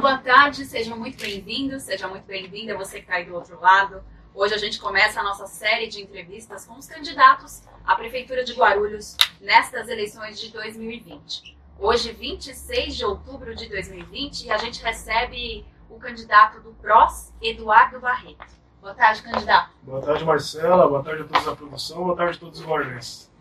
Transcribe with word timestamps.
Boa 0.00 0.18
tarde, 0.18 0.66
sejam 0.66 0.98
muito 0.98 1.22
bem-vindos, 1.22 1.84
seja 1.84 2.08
muito 2.08 2.24
bem-vinda 2.24 2.76
você 2.76 2.96
que 2.96 3.04
está 3.04 3.14
aí 3.14 3.24
do 3.24 3.34
outro 3.34 3.60
lado. 3.60 4.02
Hoje 4.34 4.52
a 4.52 4.58
gente 4.58 4.80
começa 4.80 5.20
a 5.20 5.22
nossa 5.22 5.46
série 5.46 5.86
de 5.86 6.02
entrevistas 6.02 6.66
com 6.66 6.74
os 6.74 6.86
candidatos 6.86 7.62
à 7.86 7.94
Prefeitura 7.94 8.42
de 8.44 8.52
Guarulhos 8.54 9.16
nestas 9.40 9.88
eleições 9.88 10.40
de 10.40 10.50
2020. 10.50 11.56
Hoje, 11.78 12.12
26 12.12 12.96
de 12.96 13.04
outubro 13.04 13.54
de 13.54 13.68
2020, 13.68 14.46
e 14.46 14.50
a 14.50 14.58
gente 14.58 14.82
recebe 14.82 15.64
o 15.88 15.96
candidato 15.96 16.60
do 16.60 16.72
PROS, 16.72 17.32
Eduardo 17.40 18.00
Barreto. 18.00 18.52
Boa 18.80 18.94
tarde, 18.94 19.22
candidato. 19.22 19.70
Boa 19.82 20.02
tarde, 20.02 20.24
Marcela. 20.24 20.88
Boa 20.88 21.04
tarde 21.04 21.22
a 21.22 21.24
todos 21.24 21.44
da 21.46 21.56
produção. 21.56 22.04
Boa 22.04 22.16
tarde 22.16 22.36
a 22.36 22.40
todos 22.40 22.58
os 22.58 22.66
guarulhenses. 22.66 23.33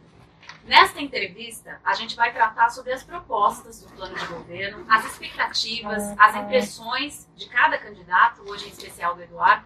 Nesta 0.66 1.02
entrevista, 1.02 1.80
a 1.84 1.94
gente 1.94 2.16
vai 2.16 2.32
tratar 2.32 2.70
sobre 2.70 2.94
as 2.94 3.04
propostas 3.04 3.82
do 3.82 3.90
plano 3.90 4.16
de 4.16 4.26
governo, 4.28 4.86
as 4.90 5.06
expectativas, 5.06 6.04
as 6.18 6.36
impressões 6.36 7.28
de 7.36 7.50
cada 7.50 7.78
candidato, 7.78 8.42
hoje 8.50 8.68
em 8.68 8.70
especial 8.70 9.14
do 9.14 9.22
Eduardo, 9.22 9.66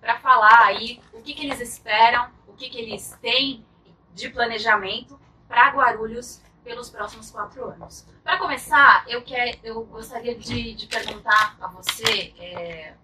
para 0.00 0.18
falar 0.18 0.64
aí 0.64 1.00
o 1.12 1.20
que, 1.20 1.34
que 1.34 1.44
eles 1.44 1.60
esperam, 1.60 2.30
o 2.46 2.54
que, 2.54 2.70
que 2.70 2.78
eles 2.78 3.16
têm 3.20 3.66
de 4.14 4.30
planejamento 4.30 5.20
para 5.46 5.70
Guarulhos 5.70 6.40
pelos 6.64 6.88
próximos 6.88 7.30
quatro 7.30 7.64
anos. 7.66 8.06
Para 8.24 8.38
começar, 8.38 9.04
eu, 9.06 9.22
quer, 9.22 9.58
eu 9.62 9.84
gostaria 9.84 10.34
de, 10.34 10.74
de 10.74 10.86
perguntar 10.86 11.56
a 11.60 11.66
você 11.68 12.34
é, 12.38 12.94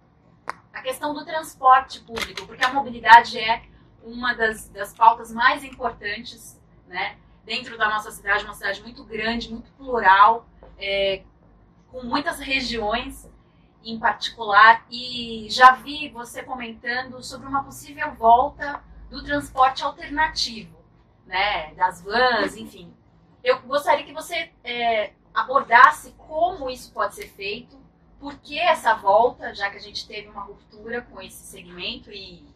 a 0.73 0.81
questão 0.81 1.13
do 1.13 1.25
transporte 1.25 2.01
público, 2.01 2.47
porque 2.47 2.65
a 2.65 2.73
mobilidade 2.73 3.39
é 3.39 3.63
uma 4.03 4.35
das, 4.35 4.69
das 4.71 4.95
pautas 4.95 5.31
mais 5.31 5.63
importantes 5.63 6.61
né, 6.87 7.17
dentro 7.45 7.77
da 7.77 7.89
nossa 7.89 8.11
cidade, 8.11 8.45
uma 8.45 8.55
cidade 8.55 8.83
muito 8.83 9.05
grande, 9.05 9.51
muito 9.53 9.71
plural, 9.73 10.47
é, 10.79 11.23
com 11.89 12.03
muitas 12.03 12.39
regiões 12.39 13.31
em 13.85 13.99
particular. 13.99 14.85
E 14.91 15.47
já 15.51 15.73
vi 15.73 16.09
você 16.09 16.43
comentando 16.43 17.23
sobre 17.23 17.47
uma 17.47 17.63
possível 17.63 18.13
volta 18.15 18.83
do 19.11 19.23
transporte 19.23 19.85
alternativo, 19.85 20.77
né, 21.27 21.75
das 21.75 22.03
vans, 22.03 22.57
enfim. 22.57 22.93
Eu 23.43 23.61
gostaria 23.61 24.05
que 24.05 24.13
você 24.13 24.51
é, 24.65 25.13
abordasse 25.33 26.13
como 26.13 26.71
isso 26.71 26.93
pode 26.93 27.15
ser 27.15 27.29
feito, 27.29 27.79
por 28.19 28.39
que 28.39 28.59
essa 28.59 28.95
volta, 28.95 29.55
já 29.55 29.69
que 29.71 29.77
a 29.77 29.81
gente 29.81 30.07
teve 30.09 30.29
uma 30.29 30.43
ruptura 30.43 31.03
com 31.03 31.21
esse 31.21 31.45
segmento 31.45 32.11
e, 32.11 32.54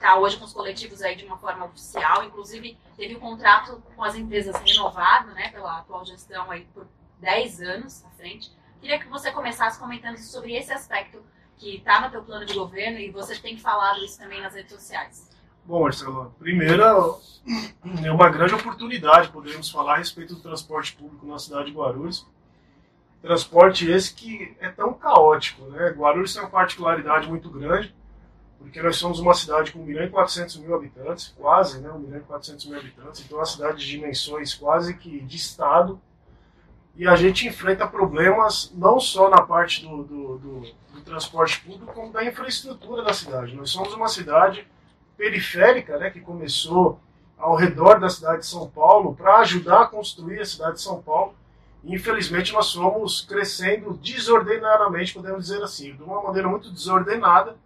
está 0.00 0.18
hoje 0.18 0.38
com 0.38 0.46
os 0.46 0.52
coletivos 0.54 1.02
aí 1.02 1.14
de 1.14 1.26
uma 1.26 1.36
forma 1.36 1.66
oficial, 1.66 2.24
inclusive 2.24 2.76
teve 2.96 3.14
o 3.14 3.18
um 3.18 3.20
contrato 3.20 3.82
com 3.94 4.02
as 4.02 4.14
empresas 4.16 4.56
renovado, 4.56 5.32
né, 5.32 5.50
pela 5.50 5.78
atual 5.78 6.06
gestão 6.06 6.50
aí 6.50 6.66
por 6.72 6.86
10 7.18 7.60
anos 7.60 8.02
à 8.06 8.08
frente. 8.16 8.50
Queria 8.80 8.98
que 8.98 9.06
você 9.08 9.30
começasse 9.30 9.78
comentando 9.78 10.16
sobre 10.16 10.56
esse 10.56 10.72
aspecto 10.72 11.22
que 11.58 11.76
está 11.76 12.00
no 12.00 12.10
teu 12.10 12.22
plano 12.22 12.46
de 12.46 12.54
governo 12.54 12.98
e 12.98 13.10
você 13.10 13.36
tem 13.36 13.58
falado 13.58 14.02
isso 14.02 14.18
também 14.18 14.40
nas 14.40 14.54
redes 14.54 14.72
sociais. 14.72 15.28
Bom, 15.66 15.82
Marcelo, 15.82 16.34
primeiro 16.38 16.82
é 16.82 18.10
uma 18.10 18.30
grande 18.30 18.54
oportunidade 18.54 19.28
podermos 19.28 19.68
falar 19.68 19.96
a 19.96 19.98
respeito 19.98 20.34
do 20.34 20.40
transporte 20.40 20.94
público 20.94 21.26
na 21.26 21.38
cidade 21.38 21.66
de 21.66 21.76
Guarulhos. 21.76 22.26
Transporte 23.20 23.86
esse 23.90 24.14
que 24.14 24.56
é 24.60 24.70
tão 24.70 24.94
caótico, 24.94 25.62
né? 25.66 25.90
Guarulhos 25.90 26.32
tem 26.32 26.42
uma 26.42 26.48
particularidade 26.48 27.28
muito 27.28 27.50
grande 27.50 27.94
porque 28.60 28.82
nós 28.82 28.96
somos 28.96 29.18
uma 29.18 29.32
cidade 29.32 29.72
com 29.72 29.80
1 29.80 29.84
milhão 29.84 30.04
e 30.04 30.10
400 30.10 30.58
mil 30.58 30.74
habitantes, 30.74 31.34
quase, 31.36 31.80
né, 31.80 31.90
1 31.90 31.98
milhão 31.98 32.18
e 32.18 32.24
400 32.24 32.66
mil 32.66 32.78
habitantes, 32.78 33.22
então 33.24 33.38
é 33.38 33.40
uma 33.40 33.46
cidade 33.46 33.78
de 33.78 33.86
dimensões 33.86 34.54
quase 34.54 34.94
que 34.94 35.20
de 35.20 35.36
estado, 35.36 36.00
e 36.94 37.08
a 37.08 37.16
gente 37.16 37.48
enfrenta 37.48 37.86
problemas 37.86 38.70
não 38.76 39.00
só 39.00 39.30
na 39.30 39.40
parte 39.40 39.82
do, 39.82 40.04
do, 40.04 40.38
do, 40.38 40.60
do 40.92 41.00
transporte 41.02 41.60
público, 41.62 41.92
como 41.94 42.12
da 42.12 42.22
infraestrutura 42.22 43.02
da 43.02 43.14
cidade. 43.14 43.56
Nós 43.56 43.70
somos 43.70 43.94
uma 43.94 44.08
cidade 44.08 44.66
periférica, 45.16 45.98
né, 45.98 46.10
que 46.10 46.20
começou 46.20 47.00
ao 47.38 47.56
redor 47.56 47.98
da 47.98 48.10
cidade 48.10 48.40
de 48.40 48.46
São 48.46 48.68
Paulo 48.68 49.14
para 49.14 49.38
ajudar 49.38 49.82
a 49.82 49.86
construir 49.86 50.40
a 50.40 50.44
cidade 50.44 50.74
de 50.74 50.82
São 50.82 51.00
Paulo. 51.00 51.34
Infelizmente, 51.82 52.52
nós 52.52 52.72
fomos 52.74 53.22
crescendo 53.22 53.94
desordenadamente, 53.94 55.14
podemos 55.14 55.46
dizer 55.46 55.62
assim, 55.62 55.96
de 55.96 56.02
uma 56.02 56.22
maneira 56.22 56.46
muito 56.46 56.70
desordenada, 56.70 57.56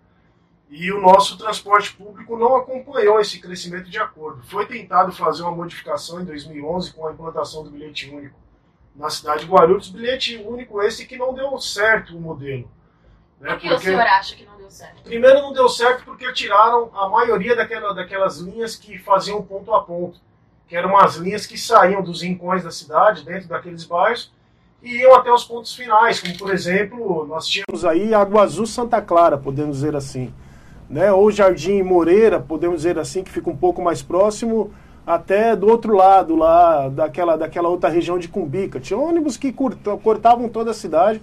e 0.76 0.90
o 0.90 1.00
nosso 1.00 1.38
transporte 1.38 1.94
público 1.94 2.36
não 2.36 2.56
acompanhou 2.56 3.20
esse 3.20 3.38
crescimento 3.38 3.88
de 3.88 3.96
acordo. 3.96 4.42
Foi 4.42 4.66
tentado 4.66 5.12
fazer 5.12 5.42
uma 5.42 5.52
modificação 5.52 6.20
em 6.20 6.24
2011 6.24 6.92
com 6.92 7.06
a 7.06 7.12
implantação 7.12 7.62
do 7.62 7.70
bilhete 7.70 8.10
único 8.10 8.36
na 8.96 9.08
cidade 9.08 9.44
de 9.44 9.50
Guarulhos, 9.50 9.88
bilhete 9.88 10.36
único 10.44 10.82
esse 10.82 11.06
que 11.06 11.16
não 11.16 11.32
deu 11.32 11.56
certo 11.58 12.16
o 12.16 12.20
modelo. 12.20 12.68
Né? 13.40 13.50
Por 13.50 13.60
que 13.60 13.68
porque, 13.68 13.74
o 13.74 13.78
senhor 13.78 14.00
acha 14.00 14.34
que 14.34 14.44
não 14.44 14.56
deu 14.56 14.68
certo? 14.68 15.02
Primeiro 15.04 15.42
não 15.42 15.52
deu 15.52 15.68
certo 15.68 16.04
porque 16.04 16.32
tiraram 16.32 16.90
a 16.92 17.08
maioria 17.08 17.54
daquela, 17.54 17.94
daquelas 17.94 18.38
linhas 18.38 18.74
que 18.74 18.98
faziam 18.98 19.40
ponto 19.42 19.72
a 19.72 19.80
ponto, 19.80 20.20
que 20.66 20.74
eram 20.74 20.98
as 20.98 21.14
linhas 21.14 21.46
que 21.46 21.56
saíam 21.56 22.02
dos 22.02 22.22
rincões 22.22 22.64
da 22.64 22.72
cidade, 22.72 23.24
dentro 23.24 23.48
daqueles 23.48 23.84
bairros, 23.84 24.32
e 24.82 25.02
iam 25.02 25.14
até 25.14 25.32
os 25.32 25.44
pontos 25.44 25.72
finais, 25.72 26.20
como 26.20 26.36
por 26.36 26.52
exemplo, 26.52 27.24
nós 27.28 27.46
tínhamos 27.46 27.84
aí 27.84 28.12
Água 28.12 28.42
Azul 28.42 28.66
Santa 28.66 29.00
Clara, 29.00 29.38
podemos 29.38 29.76
dizer 29.76 29.94
assim 29.94 30.34
né? 30.94 31.12
ou 31.12 31.28
Jardim 31.28 31.82
Moreira, 31.82 32.38
podemos 32.38 32.76
dizer 32.76 33.00
assim, 33.00 33.24
que 33.24 33.30
fica 33.30 33.50
um 33.50 33.56
pouco 33.56 33.82
mais 33.82 34.00
próximo, 34.00 34.70
até 35.04 35.56
do 35.56 35.66
outro 35.66 35.92
lado, 35.92 36.36
lá 36.36 36.88
daquela, 36.88 37.36
daquela 37.36 37.68
outra 37.68 37.90
região 37.90 38.16
de 38.16 38.28
Cumbica. 38.28 38.78
Tinha 38.78 38.96
ônibus 38.96 39.36
que 39.36 39.52
cortavam 40.02 40.48
toda 40.48 40.70
a 40.70 40.74
cidade. 40.74 41.20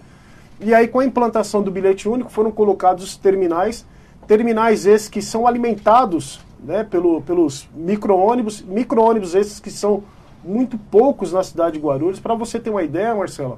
E 0.59 0.73
aí, 0.73 0.89
com 0.89 0.99
a 0.99 1.05
implantação 1.05 1.63
do 1.63 1.71
bilhete 1.71 2.07
único, 2.09 2.29
foram 2.29 2.51
colocados 2.51 3.05
os 3.05 3.15
terminais, 3.15 3.85
terminais 4.27 4.85
esses 4.85 5.07
que 5.07 5.21
são 5.21 5.47
alimentados 5.47 6.41
né, 6.61 6.83
pelo, 6.83 7.21
pelos 7.21 7.67
micro-ônibus, 7.73 8.61
micro-ônibus 8.61 9.33
esses 9.35 9.61
que 9.61 9.71
são 9.71 10.03
muito 10.43 10.77
poucos 10.77 11.31
na 11.31 11.43
cidade 11.43 11.79
de 11.79 11.79
Guarulhos. 11.79 12.19
Para 12.19 12.35
você 12.35 12.59
ter 12.59 12.69
uma 12.69 12.83
ideia, 12.83 13.15
Marcelo, 13.15 13.57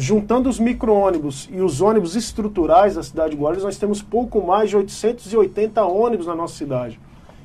Juntando 0.00 0.48
os 0.48 0.60
micro-ônibus 0.60 1.48
e 1.50 1.60
os 1.60 1.80
ônibus 1.80 2.14
estruturais 2.14 2.94
da 2.94 3.02
cidade 3.02 3.34
de 3.34 3.42
Guarulhos, 3.42 3.64
nós 3.64 3.78
temos 3.78 4.00
pouco 4.00 4.40
mais 4.40 4.70
de 4.70 4.76
880 4.76 5.82
ônibus 5.82 6.28
na 6.28 6.36
nossa 6.36 6.54
cidade. 6.54 7.00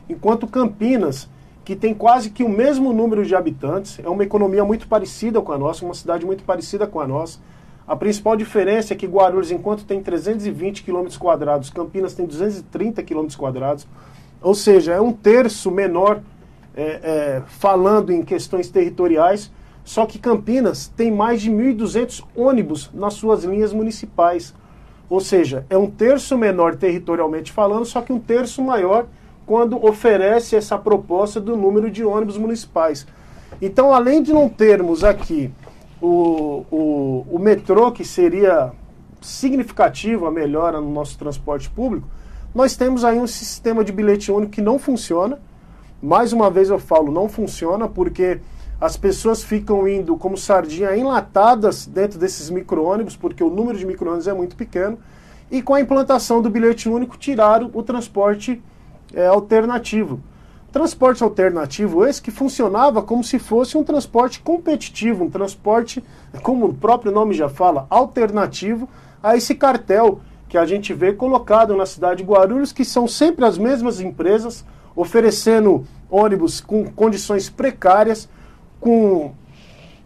Enquanto 0.08 0.46
Campinas, 0.46 1.28
que 1.66 1.76
tem 1.76 1.96
quase 1.96 2.30
que 2.30 2.44
o 2.44 2.50
mesmo 2.50 2.94
número 2.94 3.26
de 3.26 3.34
habitantes, 3.34 3.98
é 3.98 4.08
uma 4.08 4.24
economia 4.24 4.64
muito 4.64 4.88
parecida 4.88 5.42
com 5.42 5.52
a 5.52 5.58
nossa, 5.58 5.84
uma 5.84 5.96
cidade 5.96 6.28
muito 6.28 6.44
parecida 6.44 6.86
com 6.86 7.00
a 7.00 7.08
nossa. 7.08 7.40
A 7.88 7.96
principal 7.96 8.36
diferença 8.36 8.94
é 8.94 8.96
que 8.96 9.08
Guarulhos, 9.08 9.50
enquanto 9.50 9.84
tem 9.84 10.04
320 10.04 10.84
km 10.84 11.08
quadrados, 11.18 11.72
Campinas 11.72 12.14
tem 12.14 12.28
230 12.28 13.02
km 13.02 13.30
quadrados, 13.36 13.88
ou 14.40 14.54
seja, 14.54 14.94
é 14.94 15.02
um 15.02 15.12
terço 15.12 15.72
menor 15.72 16.22
é, 16.76 16.84
é, 16.84 17.42
falando 17.48 18.12
em 18.12 18.22
questões 18.22 18.70
territoriais, 18.70 19.52
só 19.84 20.06
que 20.06 20.18
Campinas 20.18 20.88
tem 20.96 21.12
mais 21.12 21.42
de 21.42 21.52
1.200 21.52 22.24
ônibus 22.36 22.90
nas 22.94 23.16
suas 23.16 23.44
linhas 23.44 23.74
municipais. 23.74 24.54
Ou 25.10 25.20
seja, 25.20 25.66
é 25.70 25.78
um 25.78 25.90
terço 25.90 26.38
menor 26.38 26.76
territorialmente 26.76 27.52
falando, 27.52 27.86
só 27.86 28.02
que 28.02 28.14
um 28.14 28.20
terço 28.20 28.62
maior 28.64 29.08
quando 29.46 29.84
oferece 29.86 30.56
essa 30.56 30.78
proposta 30.78 31.40
do 31.40 31.58
número 31.58 31.92
de 31.92 32.04
ônibus 32.04 32.38
municipais. 32.38 33.06
Então, 33.62 33.94
além 33.94 34.24
de 34.24 34.34
não 34.34 34.48
termos 34.48 35.04
aqui 35.04 35.52
o, 36.02 36.66
o, 36.72 37.26
o 37.32 37.40
metrô, 37.40 37.92
que 37.92 38.06
seria 38.06 38.72
significativo 39.22 40.26
a 40.26 40.32
melhora 40.32 40.80
no 40.80 40.90
nosso 40.90 41.18
transporte 41.18 41.70
público, 41.70 42.08
nós 42.56 42.76
temos 42.76 43.04
aí 43.04 43.20
um 43.20 43.28
sistema 43.28 43.84
de 43.84 43.92
bilhete 43.92 44.32
único 44.32 44.52
que 44.52 44.62
não 44.62 44.80
funciona. 44.80 45.40
Mais 46.02 46.34
uma 46.34 46.50
vez 46.50 46.70
eu 46.70 46.80
falo, 46.80 47.12
não 47.12 47.28
funciona 47.28 47.88
porque 47.88 48.40
as 48.84 48.98
pessoas 48.98 49.42
ficam 49.42 49.88
indo 49.88 50.18
como 50.18 50.36
sardinha 50.36 50.94
enlatadas 50.94 51.86
dentro 51.86 52.20
desses 52.20 52.50
micro-ônibus, 52.50 53.16
porque 53.16 53.42
o 53.42 53.50
número 53.50 53.78
de 53.78 53.86
micro-ônibus 53.86 54.28
é 54.28 54.34
muito 54.34 54.58
pequeno. 54.58 55.00
E 55.50 55.62
com 55.62 55.74
a 55.74 55.80
implantação 55.80 56.42
do 56.42 56.50
bilhete 56.50 56.90
único, 56.90 57.18
tiraram 57.18 57.72
o 57.74 57.82
transporte 57.82 58.62
é, 59.14 59.26
alternativo. 59.26 60.20
Transporte 60.70 61.24
alternativo 61.24 62.06
esse 62.06 62.22
que 62.22 62.30
funcionava 62.30 63.02
como 63.02 63.24
se 63.24 63.40
fosse 63.40 63.78
um 63.78 63.86
transporte 63.86 64.42
competitivo, 64.42 65.24
um 65.24 65.30
transporte, 65.30 66.04
como 66.42 66.66
o 66.66 66.74
próprio 66.74 67.14
nome 67.14 67.34
já 67.34 67.48
fala, 67.48 67.88
alternativo 67.90 68.90
a 69.24 69.38
esse 69.38 69.56
cartel 69.56 70.20
que 70.50 70.58
a 70.58 70.66
gente 70.66 70.94
vê 70.94 71.14
colocado 71.14 71.74
na 71.74 71.86
cidade 71.86 72.22
de 72.22 72.30
Guarulhos, 72.30 72.74
que 72.74 72.84
são 72.84 73.08
sempre 73.08 73.46
as 73.46 73.58
mesmas 73.58 74.02
empresas 74.02 74.66
oferecendo 74.94 75.86
ônibus 76.12 76.60
com 76.60 76.84
condições 76.84 77.50
precárias, 77.50 78.28
com 78.84 79.32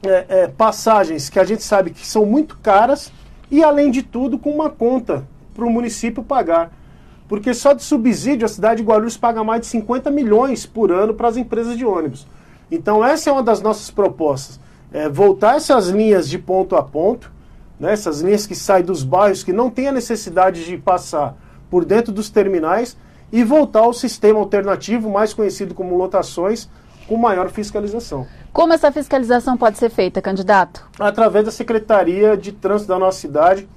é, 0.04 0.26
é, 0.30 0.48
passagens 0.48 1.32
que 1.32 1.40
a 1.40 1.44
gente 1.44 1.64
sabe 1.64 1.90
que 1.90 2.06
são 2.06 2.28
muito 2.28 2.58
caras 2.60 3.12
e, 3.50 3.64
além 3.64 3.90
de 3.90 4.04
tudo, 4.04 4.38
com 4.38 4.52
uma 4.52 4.70
conta 4.70 5.28
para 5.56 5.66
o 5.66 5.70
município 5.70 6.22
pagar. 6.22 6.72
Porque 7.28 7.56
só 7.56 7.74
de 7.74 7.84
subsídio 7.84 8.46
a 8.46 8.48
cidade 8.48 8.82
de 8.82 8.88
Guarulhos 8.88 9.18
paga 9.18 9.44
mais 9.44 9.62
de 9.62 9.68
50 9.68 10.12
milhões 10.12 10.66
por 10.68 10.92
ano 10.92 11.16
para 11.16 11.28
as 11.28 11.38
empresas 11.38 11.76
de 11.76 11.84
ônibus. 11.84 12.28
Então, 12.72 13.04
essa 13.04 13.32
é 13.32 13.34
uma 13.34 13.42
das 13.42 13.62
nossas 13.62 13.90
propostas: 13.90 14.60
é 14.94 15.10
voltar 15.10 15.56
essas 15.56 15.88
linhas 15.88 16.30
de 16.30 16.38
ponto 16.38 16.76
a 16.76 16.84
ponto, 16.84 17.32
né, 17.80 17.92
essas 17.92 18.22
linhas 18.22 18.46
que 18.46 18.56
saem 18.56 18.86
dos 18.86 19.04
bairros, 19.04 19.44
que 19.44 19.52
não 19.52 19.72
tem 19.72 19.88
a 19.88 19.92
necessidade 19.92 20.64
de 20.66 20.78
passar 20.78 21.36
por 21.70 21.84
dentro 21.84 22.14
dos 22.14 22.30
terminais 22.30 22.96
e 23.32 23.44
voltar 23.44 23.80
ao 23.80 23.94
sistema 23.94 24.40
alternativo, 24.40 25.10
mais 25.10 25.34
conhecido 25.34 25.74
como 25.74 25.98
lotações, 25.98 26.70
com 27.08 27.18
maior 27.18 27.50
fiscalização. 27.50 28.28
Como 28.58 28.74
essa 28.74 28.92
fiscalização 28.92 29.56
pode 29.56 29.78
ser 29.78 29.88
feita, 29.92 30.20
candidato? 30.20 30.84
Através 31.00 31.46
da 31.46 31.52
Secretaria 31.52 32.36
de 32.36 32.52
Trânsito 32.52 32.90
da 32.90 32.98
nossa 32.98 33.20
cidade, 33.20 33.70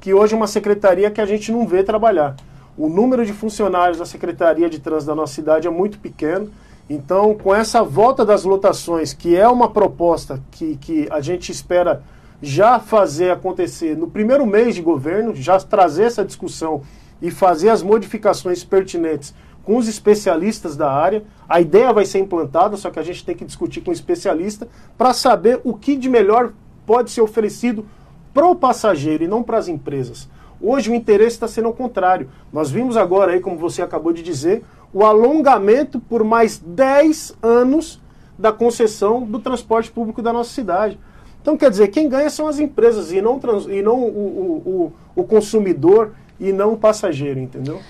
que 0.00 0.14
hoje 0.14 0.34
é 0.34 0.36
uma 0.36 0.46
secretaria 0.46 1.10
que 1.10 1.20
a 1.20 1.26
gente 1.26 1.50
não 1.50 1.66
vê 1.66 1.82
trabalhar. 1.82 2.36
O 2.78 2.88
número 2.88 3.26
de 3.26 3.32
funcionários 3.32 3.98
da 3.98 4.06
Secretaria 4.06 4.70
de 4.70 4.78
Trânsito 4.78 5.08
da 5.08 5.16
nossa 5.16 5.34
cidade 5.34 5.66
é 5.66 5.70
muito 5.70 5.98
pequeno. 5.98 6.48
Então, 6.88 7.34
com 7.34 7.52
essa 7.52 7.82
volta 7.82 8.24
das 8.24 8.44
lotações, 8.44 9.12
que 9.12 9.34
é 9.34 9.48
uma 9.48 9.68
proposta 9.68 10.40
que, 10.52 10.76
que 10.76 11.08
a 11.10 11.20
gente 11.20 11.50
espera 11.50 12.00
já 12.40 12.78
fazer 12.78 13.32
acontecer 13.32 13.96
no 13.96 14.08
primeiro 14.08 14.46
mês 14.46 14.76
de 14.76 14.80
governo, 14.80 15.34
já 15.34 15.58
trazer 15.58 16.04
essa 16.04 16.24
discussão 16.24 16.82
e 17.20 17.32
fazer 17.32 17.70
as 17.70 17.82
modificações 17.82 18.62
pertinentes 18.62 19.34
com 19.64 19.76
os 19.76 19.88
especialistas 19.88 20.76
da 20.76 20.90
área. 20.90 21.22
A 21.48 21.60
ideia 21.60 21.92
vai 21.92 22.04
ser 22.04 22.18
implantada, 22.18 22.76
só 22.76 22.90
que 22.90 22.98
a 22.98 23.02
gente 23.02 23.24
tem 23.24 23.34
que 23.34 23.44
discutir 23.44 23.80
com 23.80 23.90
o 23.90 23.94
especialista 23.94 24.68
para 24.96 25.12
saber 25.12 25.60
o 25.64 25.74
que 25.74 25.96
de 25.96 26.08
melhor 26.08 26.52
pode 26.86 27.10
ser 27.10 27.20
oferecido 27.20 27.86
para 28.32 28.46
o 28.46 28.54
passageiro 28.54 29.24
e 29.24 29.28
não 29.28 29.42
para 29.42 29.58
as 29.58 29.68
empresas. 29.68 30.28
Hoje 30.60 30.90
o 30.90 30.94
interesse 30.94 31.36
está 31.36 31.48
sendo 31.48 31.70
o 31.70 31.72
contrário. 31.72 32.28
Nós 32.52 32.70
vimos 32.70 32.96
agora 32.96 33.32
aí, 33.32 33.40
como 33.40 33.56
você 33.56 33.80
acabou 33.80 34.12
de 34.12 34.22
dizer, 34.22 34.62
o 34.92 35.04
alongamento 35.04 35.98
por 35.98 36.22
mais 36.22 36.58
10 36.58 37.36
anos 37.42 38.00
da 38.38 38.52
concessão 38.52 39.22
do 39.22 39.38
transporte 39.38 39.90
público 39.90 40.20
da 40.20 40.32
nossa 40.32 40.50
cidade. 40.50 40.98
Então, 41.40 41.56
quer 41.56 41.70
dizer, 41.70 41.88
quem 41.88 42.08
ganha 42.08 42.28
são 42.28 42.46
as 42.46 42.58
empresas 42.58 43.12
e 43.12 43.22
não, 43.22 43.38
trans, 43.38 43.66
e 43.66 43.80
não 43.80 43.98
o, 43.98 44.08
o, 44.08 44.92
o, 45.16 45.22
o 45.22 45.24
consumidor 45.24 46.12
e 46.38 46.52
não 46.52 46.74
o 46.74 46.76
passageiro, 46.76 47.40
entendeu? 47.40 47.80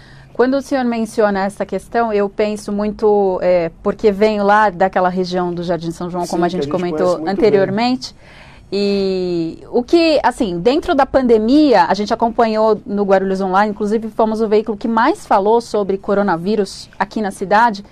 Quando 0.40 0.54
o 0.54 0.62
senhor 0.62 0.86
menciona 0.86 1.40
essa 1.40 1.66
questão, 1.66 2.10
eu 2.10 2.26
penso 2.26 2.72
muito, 2.72 3.38
é, 3.42 3.70
porque 3.82 4.10
venho 4.10 4.42
lá 4.42 4.70
daquela 4.70 5.10
região 5.10 5.52
do 5.52 5.62
Jardim 5.62 5.90
São 5.90 6.08
João, 6.08 6.24
Sim, 6.24 6.30
como 6.30 6.46
a 6.46 6.48
gente, 6.48 6.60
a 6.60 6.62
gente 6.62 6.72
comentou 6.72 7.28
anteriormente. 7.28 8.14
Bem. 8.14 8.70
E 8.72 9.58
o 9.70 9.82
que, 9.82 10.18
assim, 10.22 10.58
dentro 10.58 10.94
da 10.94 11.04
pandemia, 11.04 11.84
a 11.84 11.92
gente 11.92 12.14
acompanhou 12.14 12.80
no 12.86 13.04
Guarulhos 13.04 13.42
Online, 13.42 13.70
inclusive 13.70 14.08
fomos 14.08 14.40
o 14.40 14.48
veículo 14.48 14.78
que 14.78 14.88
mais 14.88 15.26
falou 15.26 15.60
sobre 15.60 15.98
coronavírus 15.98 16.88
aqui 16.98 17.20
na 17.20 17.30
cidade, 17.30 17.84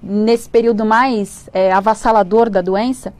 nesse 0.00 0.48
período 0.48 0.84
mais 0.84 1.50
é, 1.52 1.72
avassalador 1.72 2.48
da 2.48 2.60
doença. 2.60 3.12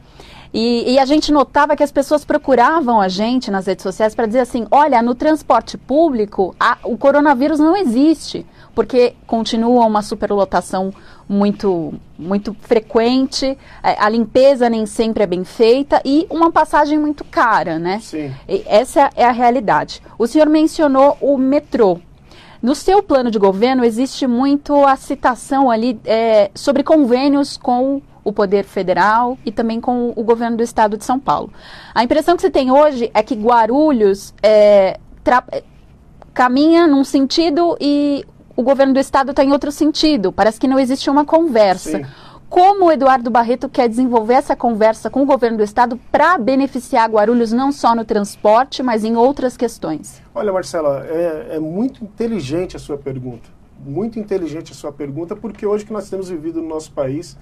E, 0.53 0.93
e, 0.93 0.97
a 0.97 1.03
gente 1.03 1.29
notava 1.29 1.75
que 1.75 1.83
as 1.83 1.91
pessoas 1.91 2.23
procuravam 2.23 3.01
a 3.01 3.09
gente 3.09 3.51
nas 3.51 3.67
redes 3.67 3.83
sociais 3.83 4.15
para 4.15 4.25
dizer 4.25 4.39
assim: 4.39 4.65
olha, 4.71 5.01
no 5.01 5.13
transporte 5.13 5.77
público 5.77 6.55
a, 6.57 6.77
o 6.85 6.97
coronavírus 6.97 7.59
não 7.59 7.75
existe, 7.75 8.45
porque 8.77 9.15
continua 9.25 9.87
uma 9.87 10.03
superlotação 10.03 10.93
muito, 11.27 11.95
muito 12.15 12.55
frequente, 12.61 13.57
é, 13.81 13.95
a 13.97 14.07
limpeza 14.07 14.69
nem 14.69 14.85
sempre 14.85 15.23
é 15.23 15.25
bem 15.25 15.43
feita 15.43 15.99
e 16.05 16.27
uma 16.29 16.51
passagem 16.51 16.99
muito 16.99 17.23
cara, 17.23 17.79
né? 17.79 17.99
Sim. 17.99 18.31
E 18.47 18.63
essa 18.67 19.09
é 19.15 19.25
a 19.25 19.31
realidade. 19.31 19.99
O 20.15 20.27
senhor 20.27 20.47
mencionou 20.47 21.17
o 21.19 21.39
metrô. 21.39 21.99
No 22.61 22.75
seu 22.75 23.01
plano 23.01 23.31
de 23.31 23.39
governo 23.39 23.83
existe 23.83 24.27
muito 24.27 24.85
a 24.85 24.95
citação 24.95 25.71
ali 25.71 25.99
é, 26.05 26.51
sobre 26.53 26.83
convênios 26.83 27.57
com 27.57 27.99
o 28.23 28.31
Poder 28.31 28.63
Federal 28.63 29.39
e 29.43 29.51
também 29.51 29.81
com 29.81 30.13
o 30.15 30.23
governo 30.23 30.55
do 30.55 30.61
Estado 30.61 30.99
de 30.99 31.03
São 31.03 31.19
Paulo. 31.19 31.51
A 31.95 32.03
impressão 32.03 32.35
que 32.35 32.43
se 32.43 32.51
tem 32.51 32.69
hoje 32.69 33.09
é 33.11 33.23
que 33.23 33.33
Guarulhos 33.33 34.35
é, 34.43 34.99
caminha 36.31 36.85
num 36.85 37.03
sentido 37.03 37.75
e 37.81 38.23
o 38.57 38.63
governo 38.63 38.91
do 38.91 38.99
Estado 38.99 39.29
está 39.29 39.43
em 39.43 39.51
outro 39.51 39.71
sentido. 39.71 40.31
Parece 40.31 40.59
que 40.59 40.67
não 40.67 40.79
existe 40.79 41.11
uma 41.11 41.23
conversa. 41.23 41.99
Sim. 41.99 42.05
Como 42.49 42.85
o 42.85 42.91
Eduardo 42.91 43.29
Barreto 43.29 43.69
quer 43.69 43.87
desenvolver 43.87 44.33
essa 44.33 44.55
conversa 44.55 45.11
com 45.11 45.21
o 45.21 45.25
governo 45.25 45.57
do 45.57 45.63
Estado 45.63 45.99
para 46.11 46.37
beneficiar 46.39 47.07
Guarulhos 47.07 47.51
não 47.51 47.71
só 47.71 47.93
no 47.93 48.03
transporte, 48.03 48.81
mas 48.81 49.03
em 49.03 49.15
outras 49.15 49.55
questões? 49.55 50.23
Olha, 50.33 50.51
Marcela, 50.51 51.05
é, 51.07 51.55
é 51.55 51.59
muito 51.59 52.03
inteligente 52.03 52.75
a 52.75 52.79
sua 52.79 52.97
pergunta. 52.97 53.47
Muito 53.85 54.17
inteligente 54.17 54.71
a 54.71 54.75
sua 54.75 54.91
pergunta, 54.91 55.35
porque 55.35 55.65
hoje 55.65 55.85
que 55.85 55.93
nós 55.93 56.09
temos 56.09 56.29
vivido 56.29 56.59
no 56.59 56.67
nosso 56.67 56.91
país 56.93 57.37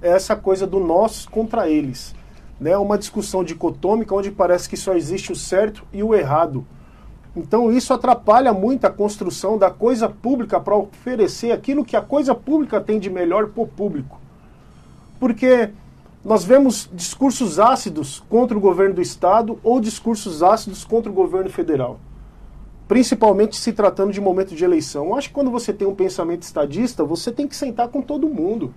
é 0.00 0.10
essa 0.10 0.36
coisa 0.36 0.64
do 0.64 0.78
nós 0.78 1.26
contra 1.26 1.68
eles. 1.68 2.14
Né? 2.60 2.76
Uma 2.76 2.96
discussão 2.96 3.42
dicotômica 3.42 4.14
onde 4.14 4.30
parece 4.30 4.68
que 4.68 4.76
só 4.76 4.94
existe 4.94 5.32
o 5.32 5.36
certo 5.36 5.84
e 5.92 6.04
o 6.04 6.14
errado. 6.14 6.64
Então 7.34 7.72
isso 7.72 7.94
atrapalha 7.94 8.52
muito 8.52 8.86
a 8.86 8.90
construção 8.90 9.56
da 9.56 9.70
coisa 9.70 10.08
pública 10.08 10.60
para 10.60 10.76
oferecer 10.76 11.52
aquilo 11.52 11.84
que 11.84 11.96
a 11.96 12.02
coisa 12.02 12.34
pública 12.34 12.80
tem 12.80 12.98
de 12.98 13.08
melhor 13.08 13.48
para 13.48 13.62
o 13.62 13.66
público. 13.66 14.20
Porque 15.18 15.70
nós 16.24 16.44
vemos 16.44 16.90
discursos 16.92 17.58
ácidos 17.58 18.22
contra 18.28 18.56
o 18.56 18.60
governo 18.60 18.96
do 18.96 19.02
Estado 19.02 19.58
ou 19.62 19.80
discursos 19.80 20.42
ácidos 20.42 20.84
contra 20.84 21.10
o 21.10 21.14
governo 21.14 21.50
federal. 21.50 21.98
Principalmente 22.86 23.56
se 23.56 23.72
tratando 23.72 24.12
de 24.12 24.20
momento 24.20 24.54
de 24.54 24.64
eleição. 24.64 25.06
Eu 25.06 25.16
acho 25.16 25.28
que 25.28 25.34
quando 25.34 25.50
você 25.50 25.72
tem 25.72 25.88
um 25.88 25.94
pensamento 25.94 26.42
estadista, 26.42 27.02
você 27.02 27.32
tem 27.32 27.48
que 27.48 27.56
sentar 27.56 27.88
com 27.88 28.02
todo 28.02 28.28
mundo 28.28 28.74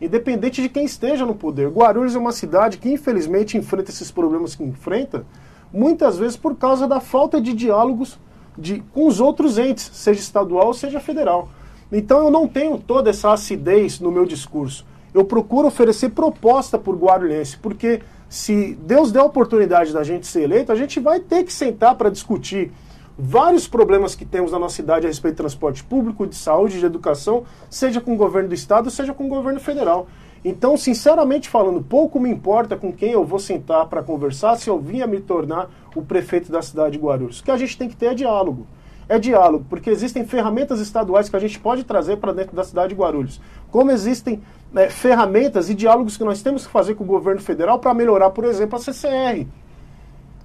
independente 0.00 0.62
de 0.62 0.68
quem 0.68 0.84
esteja 0.84 1.24
no 1.24 1.34
poder. 1.34 1.68
Guarulhos 1.68 2.14
é 2.14 2.18
uma 2.18 2.32
cidade 2.32 2.78
que, 2.78 2.90
infelizmente, 2.90 3.56
enfrenta 3.56 3.90
esses 3.90 4.10
problemas 4.10 4.54
que 4.54 4.62
enfrenta, 4.62 5.24
muitas 5.72 6.18
vezes 6.18 6.36
por 6.36 6.56
causa 6.56 6.86
da 6.86 7.00
falta 7.00 7.40
de 7.40 7.52
diálogos 7.52 8.18
de, 8.56 8.80
com 8.92 9.06
os 9.06 9.20
outros 9.20 9.58
entes, 9.58 9.90
seja 9.92 10.20
estadual 10.20 10.72
seja 10.72 11.00
federal. 11.00 11.48
Então 11.90 12.24
eu 12.24 12.30
não 12.30 12.48
tenho 12.48 12.78
toda 12.78 13.10
essa 13.10 13.32
acidez 13.32 14.00
no 14.00 14.10
meu 14.10 14.24
discurso. 14.24 14.84
Eu 15.14 15.24
procuro 15.24 15.68
oferecer 15.68 16.10
proposta 16.10 16.78
por 16.78 16.96
guarulhense, 16.96 17.56
porque 17.58 18.00
se 18.28 18.74
Deus 18.82 19.12
der 19.12 19.20
a 19.20 19.24
oportunidade 19.24 19.92
da 19.92 20.02
gente 20.02 20.26
ser 20.26 20.42
eleito, 20.42 20.72
a 20.72 20.74
gente 20.74 20.98
vai 20.98 21.20
ter 21.20 21.44
que 21.44 21.52
sentar 21.52 21.94
para 21.94 22.10
discutir 22.10 22.72
vários 23.18 23.66
problemas 23.66 24.14
que 24.14 24.26
temos 24.26 24.52
na 24.52 24.58
nossa 24.58 24.76
cidade 24.76 25.06
a 25.06 25.08
respeito 25.08 25.34
de 25.34 25.38
transporte 25.38 25.82
público, 25.82 26.26
de 26.26 26.34
saúde, 26.34 26.78
de 26.78 26.84
educação, 26.84 27.44
seja 27.70 28.00
com 28.00 28.12
o 28.12 28.16
governo 28.16 28.48
do 28.48 28.54
estado, 28.54 28.90
seja 28.90 29.14
com 29.14 29.24
o 29.26 29.28
governo 29.28 29.60
federal. 29.60 30.06
Então, 30.48 30.76
sinceramente 30.76 31.48
falando, 31.48 31.82
pouco 31.82 32.20
me 32.20 32.30
importa 32.30 32.76
com 32.76 32.92
quem 32.92 33.10
eu 33.10 33.24
vou 33.24 33.40
sentar 33.40 33.84
para 33.86 34.00
conversar 34.00 34.54
se 34.54 34.70
eu 34.70 34.78
vinha 34.78 35.04
me 35.04 35.20
tornar 35.20 35.68
o 35.92 36.02
prefeito 36.02 36.52
da 36.52 36.62
cidade 36.62 36.92
de 36.96 37.04
Guarulhos. 37.04 37.40
O 37.40 37.42
que 37.42 37.50
a 37.50 37.56
gente 37.56 37.76
tem 37.76 37.88
que 37.88 37.96
ter 37.96 38.06
é 38.06 38.14
diálogo. 38.14 38.64
É 39.08 39.18
diálogo, 39.18 39.66
porque 39.68 39.90
existem 39.90 40.24
ferramentas 40.24 40.78
estaduais 40.78 41.28
que 41.28 41.34
a 41.34 41.40
gente 41.40 41.58
pode 41.58 41.82
trazer 41.82 42.18
para 42.18 42.32
dentro 42.32 42.54
da 42.54 42.62
cidade 42.62 42.90
de 42.90 42.94
Guarulhos. 42.94 43.40
Como 43.72 43.90
existem 43.90 44.40
né, 44.72 44.88
ferramentas 44.88 45.68
e 45.68 45.74
diálogos 45.74 46.16
que 46.16 46.22
nós 46.22 46.40
temos 46.42 46.64
que 46.64 46.70
fazer 46.70 46.94
com 46.94 47.02
o 47.02 47.08
governo 47.08 47.40
federal 47.40 47.80
para 47.80 47.92
melhorar, 47.92 48.30
por 48.30 48.44
exemplo, 48.44 48.78
a 48.78 48.80
CCR, 48.80 49.48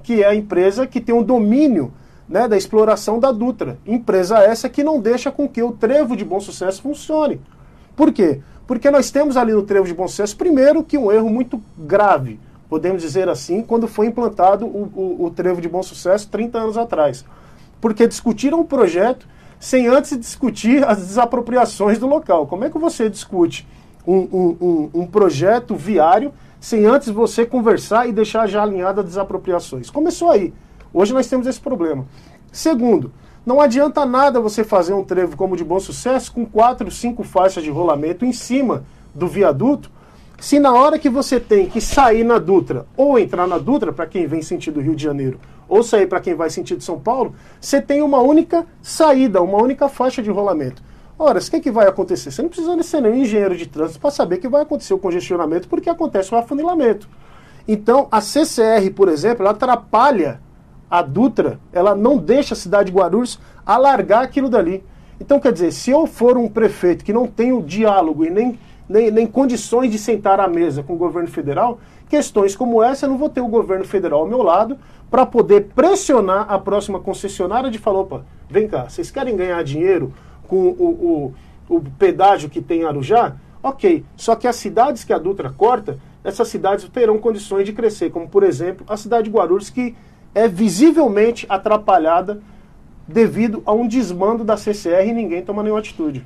que 0.02 0.24
é 0.24 0.28
a 0.28 0.34
empresa 0.34 0.88
que 0.88 1.00
tem 1.00 1.14
um 1.14 1.22
domínio 1.22 1.94
né, 2.28 2.48
da 2.48 2.58
exploração 2.58 3.20
da 3.20 3.32
Dutra. 3.32 3.78
Empresa 3.86 4.40
essa 4.40 4.68
que 4.68 4.84
não 4.84 5.00
deixa 5.00 5.32
com 5.32 5.48
que 5.48 5.62
o 5.62 5.72
trevo 5.72 6.18
de 6.18 6.26
bom 6.26 6.40
sucesso 6.40 6.82
funcione. 6.82 7.40
Por 7.96 8.12
quê? 8.12 8.42
Porque 8.66 8.90
nós 8.90 9.12
temos 9.12 9.36
ali 9.36 9.52
no 9.52 9.64
trevo 9.64 9.86
de 9.86 9.94
bom 9.94 10.08
sucesso, 10.08 10.36
primeiro, 10.38 10.84
que 10.84 10.98
um 10.98 11.12
erro 11.12 11.30
muito 11.30 11.62
grave, 11.78 12.40
podemos 12.70 13.02
dizer 13.02 13.28
assim, 13.28 13.62
quando 13.62 13.88
foi 13.88 14.08
implantado 14.08 14.66
o, 14.66 14.90
o, 14.96 15.26
o 15.26 15.32
trevo 15.32 15.60
de 15.60 15.68
bom 15.68 15.84
sucesso 15.84 16.30
30 16.30 16.58
anos 16.58 16.78
atrás. 16.78 17.26
Porque 17.82 18.08
discutiram 18.08 18.60
o 18.60 18.66
projeto 18.66 19.28
sem 19.60 19.88
antes 19.88 20.18
discutir 20.18 20.84
as 20.88 20.98
desapropriações 20.98 22.00
do 22.00 22.08
local. 22.08 22.48
Como 22.48 22.64
é 22.64 22.70
que 22.70 22.80
você 22.80 23.10
discute 23.10 23.68
um, 24.08 24.16
um, 24.16 24.58
um, 24.62 24.90
um 25.02 25.06
projeto 25.06 25.76
viário 25.76 26.34
sem 26.60 26.86
antes 26.86 27.10
você 27.10 27.46
conversar 27.46 28.08
e 28.08 28.12
deixar 28.12 28.48
já 28.48 28.64
alinhada 28.64 29.02
as 29.02 29.08
desapropriações? 29.08 29.90
Começou 29.90 30.32
aí. 30.32 30.54
Hoje 30.94 31.14
nós 31.14 31.28
temos 31.28 31.46
esse 31.46 31.60
problema. 31.60 32.06
Segundo, 32.52 33.14
não 33.46 33.60
adianta 33.60 34.06
nada 34.06 34.40
você 34.40 34.64
fazer 34.64 34.94
um 34.94 35.04
trevo 35.04 35.36
como 35.36 35.58
de 35.58 35.64
bom 35.64 35.80
sucesso 35.80 36.32
com 36.32 36.46
quatro, 36.46 36.92
cinco 36.92 37.24
faixas 37.24 37.64
de 37.64 37.72
rolamento 37.72 38.24
em 38.24 38.32
cima 38.32 38.84
do 39.16 39.28
viaduto, 39.28 39.90
se 40.40 40.60
na 40.60 40.74
hora 40.74 40.98
que 40.98 41.10
você 41.10 41.40
tem 41.40 41.68
que 41.68 41.82
sair 41.82 42.24
na 42.24 42.38
Dutra 42.38 42.86
ou 42.96 43.18
entrar 43.18 43.48
na 43.48 43.58
Dutra 43.58 43.92
para 43.92 44.06
quem 44.06 44.26
vem 44.28 44.42
sentido 44.42 44.80
Rio 44.80 44.96
de 44.96 45.04
Janeiro, 45.04 45.40
ou 45.68 45.84
sair 45.84 46.06
para 46.08 46.20
quem 46.20 46.36
vai 46.36 46.50
sentido 46.50 46.84
São 46.84 47.00
Paulo, 47.00 47.34
você 47.60 47.82
tem 47.82 48.02
uma 48.02 48.20
única 48.20 48.66
saída, 48.82 49.42
uma 49.42 49.62
única 49.62 49.88
faixa 49.88 50.22
de 50.22 50.30
rolamento. 50.30 50.84
Ora, 51.18 51.40
o 51.40 51.42
que, 51.42 51.56
é 51.56 51.60
que 51.60 51.72
vai 51.72 51.88
acontecer? 51.88 52.32
Você 52.32 52.42
não 52.42 52.50
precisa 52.50 52.84
ser 52.84 53.02
nenhum 53.02 53.18
engenheiro 53.18 53.56
de 53.56 53.68
trânsito 53.68 54.00
para 54.00 54.10
saber 54.12 54.38
que 54.38 54.50
vai 54.50 54.64
acontecer 54.64 54.94
o 54.94 55.00
congestionamento 55.00 55.68
porque 55.68 55.90
acontece 55.90 56.34
o 56.34 56.38
afunilamento. 56.38 57.08
Então, 57.68 58.08
a 58.12 58.20
CCR, 58.20 58.92
por 58.96 59.08
exemplo, 59.08 59.44
ela 59.44 59.52
atrapalha 59.52 60.42
a 60.92 61.02
Dutra, 61.02 61.58
ela 61.72 61.96
não 61.96 62.18
deixa 62.18 62.54
a 62.54 62.58
cidade 62.58 62.92
de 62.92 62.98
Guarulhos 62.98 63.40
alargar 63.66 64.24
aquilo 64.24 64.50
dali. 64.50 64.84
Então, 65.22 65.40
quer 65.40 65.54
dizer, 65.54 65.72
se 65.72 65.90
eu 65.90 66.06
for 66.06 66.38
um 66.38 66.50
prefeito 66.50 67.06
que 67.06 67.14
não 67.14 67.28
tem 67.28 67.54
o 67.54 67.62
diálogo 67.62 68.26
e 68.26 68.30
nem, 68.30 68.60
nem, 68.90 69.10
nem 69.10 69.26
condições 69.26 69.90
de 69.90 69.98
sentar 69.98 70.42
à 70.42 70.50
mesa 70.50 70.84
com 70.84 70.94
o 70.94 70.98
governo 70.98 71.30
federal, 71.30 71.80
questões 72.10 72.58
como 72.58 72.84
essa 72.84 73.06
eu 73.06 73.10
não 73.10 73.18
vou 73.18 73.30
ter 73.30 73.40
o 73.40 73.48
governo 73.48 73.86
federal 73.86 74.22
ao 74.22 74.28
meu 74.28 74.44
lado 74.44 74.78
para 75.10 75.26
poder 75.26 75.70
pressionar 75.74 76.46
a 76.52 76.60
próxima 76.60 77.00
concessionária 77.00 77.72
de 77.72 77.78
falar, 77.78 78.00
opa, 78.00 78.26
vem 78.50 78.68
cá, 78.68 78.90
vocês 78.90 79.10
querem 79.10 79.38
ganhar 79.38 79.64
dinheiro 79.64 80.14
com 80.46 80.58
o, 80.58 81.34
o, 81.70 81.76
o 81.76 81.82
pedágio 81.98 82.50
que 82.50 82.62
tem 82.62 82.82
em 82.82 82.84
Arujá? 82.86 83.36
Ok, 83.64 84.04
só 84.18 84.36
que 84.36 84.48
as 84.48 84.58
cidades 84.58 85.04
que 85.06 85.14
a 85.14 85.18
Dutra 85.18 85.54
corta, 85.56 85.98
essas 86.24 86.50
cidades 86.50 86.88
terão 86.90 87.18
condições 87.18 87.66
de 87.66 87.72
crescer, 87.72 88.10
como 88.10 88.28
por 88.28 88.44
exemplo 88.44 88.86
a 88.90 88.98
cidade 88.98 89.30
de 89.30 89.30
Guarulhos, 89.30 89.70
que 89.70 89.96
é 90.34 90.48
visivelmente 90.48 91.46
atrapalhada 91.50 92.42
devido 93.08 93.62
a 93.66 93.74
um 93.74 93.88
desmando 93.88 94.44
da 94.44 94.58
CCR 94.58 95.08
e 95.08 95.14
ninguém 95.14 95.44
toma 95.44 95.64
nenhuma 95.64 95.80
atitude. 95.80 96.26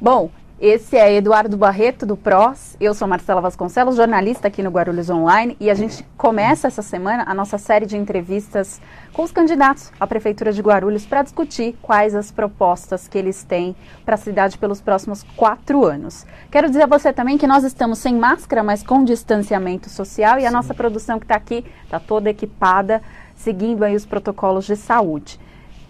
Bom, 0.00 0.30
esse 0.60 0.94
é 0.94 1.14
Eduardo 1.14 1.56
Barreto, 1.56 2.04
do 2.04 2.18
PROS. 2.18 2.76
Eu 2.78 2.92
sou 2.92 3.08
Marcela 3.08 3.40
Vasconcelos, 3.40 3.96
jornalista 3.96 4.48
aqui 4.48 4.62
no 4.62 4.68
Guarulhos 4.68 5.08
Online. 5.08 5.56
E 5.58 5.70
a 5.70 5.74
gente 5.74 6.04
começa 6.18 6.66
essa 6.68 6.82
semana 6.82 7.24
a 7.26 7.32
nossa 7.32 7.56
série 7.56 7.86
de 7.86 7.96
entrevistas 7.96 8.78
com 9.14 9.22
os 9.22 9.32
candidatos 9.32 9.90
à 9.98 10.06
Prefeitura 10.06 10.52
de 10.52 10.60
Guarulhos 10.60 11.06
para 11.06 11.22
discutir 11.22 11.78
quais 11.80 12.14
as 12.14 12.30
propostas 12.30 13.08
que 13.08 13.16
eles 13.16 13.42
têm 13.42 13.74
para 14.04 14.16
a 14.16 14.18
cidade 14.18 14.58
pelos 14.58 14.82
próximos 14.82 15.24
quatro 15.34 15.86
anos. 15.86 16.26
Quero 16.50 16.68
dizer 16.68 16.82
a 16.82 16.86
você 16.86 17.10
também 17.10 17.38
que 17.38 17.46
nós 17.46 17.64
estamos 17.64 17.98
sem 17.98 18.14
máscara, 18.14 18.62
mas 18.62 18.82
com 18.82 19.02
distanciamento 19.02 19.88
social. 19.88 20.38
E 20.38 20.44
a 20.44 20.50
Sim. 20.50 20.54
nossa 20.54 20.74
produção 20.74 21.18
que 21.18 21.24
está 21.24 21.36
aqui 21.36 21.64
está 21.84 21.98
toda 21.98 22.28
equipada, 22.28 23.00
seguindo 23.34 23.82
aí 23.82 23.96
os 23.96 24.04
protocolos 24.04 24.66
de 24.66 24.76
saúde. 24.76 25.40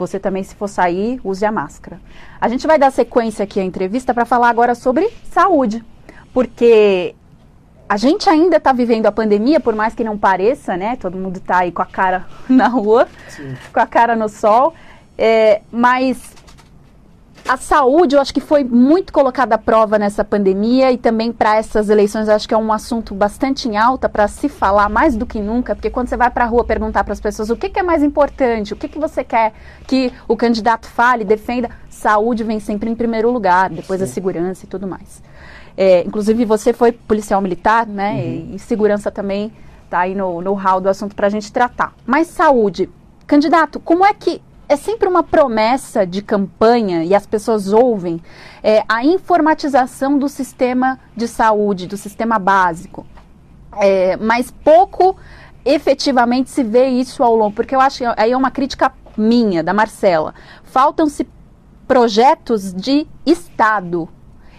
Você 0.01 0.19
também, 0.19 0.43
se 0.43 0.55
for 0.55 0.67
sair, 0.67 1.21
use 1.23 1.45
a 1.45 1.53
máscara. 1.53 2.01
A 2.41 2.49
gente 2.49 2.67
vai 2.67 2.79
dar 2.79 2.91
sequência 2.91 3.43
aqui 3.43 3.61
à 3.61 3.63
entrevista 3.63 4.15
para 4.15 4.25
falar 4.25 4.49
agora 4.49 4.75
sobre 4.75 5.11
saúde, 5.31 5.85
porque 6.33 7.15
a 7.87 7.99
gente 7.99 8.27
ainda 8.31 8.57
está 8.57 8.73
vivendo 8.73 9.05
a 9.05 9.13
pandemia, 9.13 9.61
por 9.61 9.75
mais 9.75 9.95
que 9.95 10.03
não 10.03 10.17
pareça, 10.17 10.75
né? 10.75 10.97
Todo 10.97 11.19
mundo 11.19 11.37
está 11.37 11.59
aí 11.59 11.71
com 11.71 11.83
a 11.83 11.85
cara 11.85 12.25
na 12.49 12.67
rua, 12.67 13.07
Sim. 13.29 13.55
com 13.71 13.79
a 13.79 13.87
cara 13.87 14.17
no 14.17 14.31
sol. 14.31 14.73
É, 15.19 15.61
mas 15.71 16.33
a 17.49 17.57
saúde, 17.57 18.15
eu 18.15 18.21
acho 18.21 18.33
que 18.33 18.41
foi 18.41 18.65
muito 18.65 19.13
colocada 19.13 19.55
à 19.55 19.59
prova 19.59 19.99
nessa 19.99 20.25
pandemia 20.25 20.93
e 20.93 20.99
também 20.99 21.33
para 21.33 21.57
essas 21.57 21.89
eleições, 21.89 22.29
eu 22.29 22.35
acho 22.35 22.47
que 22.47 22.55
é 22.55 22.57
um 22.57 22.73
assunto 22.73 23.15
bastante 23.15 23.69
em 23.69 23.77
alta 23.77 24.09
para 24.09 24.29
se 24.29 24.49
falar 24.49 24.89
mais 24.89 25.17
do 25.17 25.27
que 25.27 25.41
nunca, 25.41 25.75
porque 25.75 25.91
quando 25.91 26.09
você 26.09 26.17
vai 26.17 26.31
para 26.31 26.45
a 26.45 26.47
rua 26.47 26.65
perguntar 26.65 27.05
para 27.05 27.13
as 27.13 27.21
pessoas 27.21 27.51
o 27.51 27.57
que, 27.57 27.69
que, 27.69 27.81
é 27.81 27.83
mais 27.83 28.03
importante, 28.03 28.73
o 28.73 28.77
que, 28.77 28.89
que 28.89 28.99
você 28.99 29.25
quer 29.25 29.53
que 29.87 30.13
o 30.29 30.37
candidato 30.37 30.87
fale, 30.87 31.25
defenda, 31.25 31.71
saúde 31.89 32.45
vem 32.45 32.61
sempre 32.61 32.91
em 32.91 32.95
primeiro 32.95 33.31
lugar, 33.31 33.71
depois 33.71 34.01
Sim. 34.01 34.05
a 34.05 34.09
segurança 34.09 34.65
e 34.65 34.69
tudo 34.69 34.87
mais. 34.87 35.23
É, 35.77 36.05
inclusive, 36.05 36.45
você 36.45 36.73
foi 36.73 36.93
policial 36.93 37.41
militar, 37.41 37.87
né? 37.87 38.13
Uhum. 38.13 38.19
E, 38.19 38.55
e, 38.57 38.59
segurança 38.59 39.11
também 39.11 39.53
está 39.85 40.01
aí 40.01 40.15
no, 40.15 40.41
no 40.43 40.53
hall 40.55 40.81
do 40.81 40.89
assunto 40.89 41.17
para 41.17 41.27
a 41.27 41.31
gente 41.31 41.53
tratar. 41.53 41.95
Mas 42.05 42.27
saúde, 42.29 42.89
candidato, 43.27 43.81
como 43.81 44.05
é 44.05 44.13
que 44.13 44.43
é 44.71 44.77
sempre 44.77 45.09
uma 45.09 45.25
promessa 45.25 46.07
de 46.07 46.23
campanha 46.23 47.03
e 47.03 47.13
as 47.13 47.27
pessoas 47.27 47.73
ouvem 47.73 48.23
é, 48.63 48.85
a 48.89 49.05
informatização 49.05 50.17
do 50.17 50.29
sistema 50.29 50.97
de 51.17 51.27
saúde, 51.27 51.89
do 51.89 51.97
sistema 51.97 52.39
básico. 52.39 53.05
É, 53.81 54.17
mas 54.17 54.49
pouco 54.49 55.17
efetivamente 55.65 56.51
se 56.51 56.63
vê 56.63 56.87
isso 56.87 57.25
ao 57.25 57.35
longo, 57.35 57.53
porque 57.53 57.75
eu 57.75 57.81
acho 57.81 57.99
que 57.99 58.05
aí 58.17 58.31
é 58.31 58.37
uma 58.37 58.53
crítica 58.53 58.93
minha, 59.17 59.61
da 59.61 59.75
Marcela. 59.75 60.37
Faltam-se 60.63 61.27
projetos 61.89 62.73
de 62.73 63.09
Estado 63.27 64.09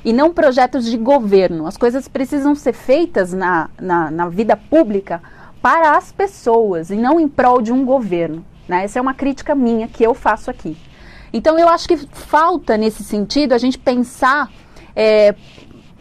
e 0.04 0.12
não 0.12 0.34
projetos 0.34 0.84
de 0.88 0.98
governo. 0.98 1.66
As 1.66 1.78
coisas 1.78 2.10
precisam 2.10 2.54
ser 2.54 2.74
feitas 2.74 3.32
na, 3.32 3.70
na, 3.80 4.12
na 4.12 4.28
vida 4.28 4.58
pública 4.58 5.24
para 5.62 5.96
as 5.96 6.12
pessoas 6.12 6.90
e 6.90 6.98
não 6.98 7.18
em 7.18 7.30
prol 7.30 7.62
de 7.62 7.72
um 7.72 7.86
governo. 7.86 8.51
Né? 8.72 8.86
Essa 8.86 9.00
é 9.00 9.02
uma 9.02 9.14
crítica 9.14 9.54
minha 9.54 9.86
que 9.90 10.02
eu 10.02 10.14
faço 10.14 10.50
aqui. 10.50 10.78
Então 11.34 11.60
eu 11.60 11.68
acho 11.68 11.90
que 11.90 11.98
falta 11.98 12.78
nesse 12.78 13.04
sentido 13.04 13.52
a 13.52 13.58
gente 13.58 13.78
pensar 13.78 14.50
é, 14.96 15.36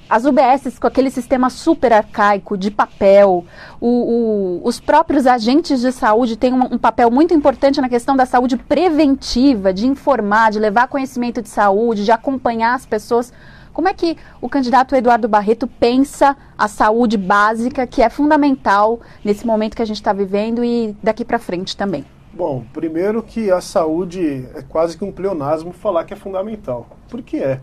as 0.08 0.24
UBSs 0.24 0.78
com 0.78 0.86
aquele 0.86 1.10
sistema 1.10 1.50
super 1.50 1.92
arcaico 1.92 2.56
de 2.56 2.70
papel, 2.70 3.44
o, 3.80 3.88
o, 3.88 4.60
os 4.62 4.78
próprios 4.78 5.26
agentes 5.26 5.80
de 5.80 5.90
saúde 5.90 6.36
têm 6.36 6.54
um, 6.54 6.74
um, 6.74 6.78
papel 6.78 7.10
muito 7.10 7.34
importante 7.34 7.80
na 7.80 7.88
questão 7.88 8.14
da 8.16 8.24
saúde 8.24 8.56
preventiva, 8.56 9.72
de 9.72 9.88
informar, 9.88 10.52
de 10.52 10.60
levar 10.60 10.86
conhecimento 10.86 11.42
de 11.42 11.48
saúde, 11.48 12.04
de 12.04 12.12
acompanhar 12.12 12.74
as 12.74 12.86
pessoas. 12.86 13.32
Como 13.72 13.88
é 13.88 13.94
que 13.94 14.16
o 14.40 14.48
candidato 14.48 14.94
Eduardo 14.94 15.28
Barreto 15.28 15.66
pensa 15.66 16.36
a 16.56 16.68
saúde 16.68 17.16
básica, 17.16 17.84
que 17.84 18.00
é 18.00 18.08
fundamental 18.08 19.00
nesse 19.24 19.44
momento 19.44 19.74
que 19.74 19.82
a 19.82 19.86
gente 19.86 19.96
está 19.96 20.12
vivendo 20.12 20.62
e 20.62 20.96
daqui 21.02 21.24
para 21.24 21.38
frente 21.40 21.76
também? 21.76 22.04
Bom, 22.32 22.64
primeiro 22.72 23.22
que 23.22 23.50
a 23.50 23.60
saúde 23.60 24.46
é 24.54 24.62
quase 24.62 24.96
que 24.96 25.04
um 25.04 25.10
pleonasmo 25.10 25.72
falar 25.72 26.04
que 26.04 26.14
é 26.14 26.16
fundamental. 26.16 26.86
Porque 27.08 27.38
é. 27.38 27.60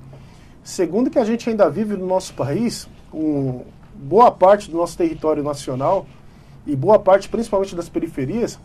Segundo 0.62 1.09
que 1.09 1.17
a 1.17 1.24
gente 1.24 1.50
ainda 1.50 1.69
vive 1.69 1.95
no 1.95 2.05
nosso 2.05 2.33
país, 2.33 2.88
um, 3.13 3.62
boa 3.93 4.29
parte 4.29 4.69
do 4.69 4.75
nosso 4.75 4.97
território 4.97 5.41
nacional 5.41 6.05
e 6.65 6.75
boa 6.75 7.00
parte 7.00 7.29
principalmente 7.29 7.74
das 7.74 7.88
periferias, 7.88 8.59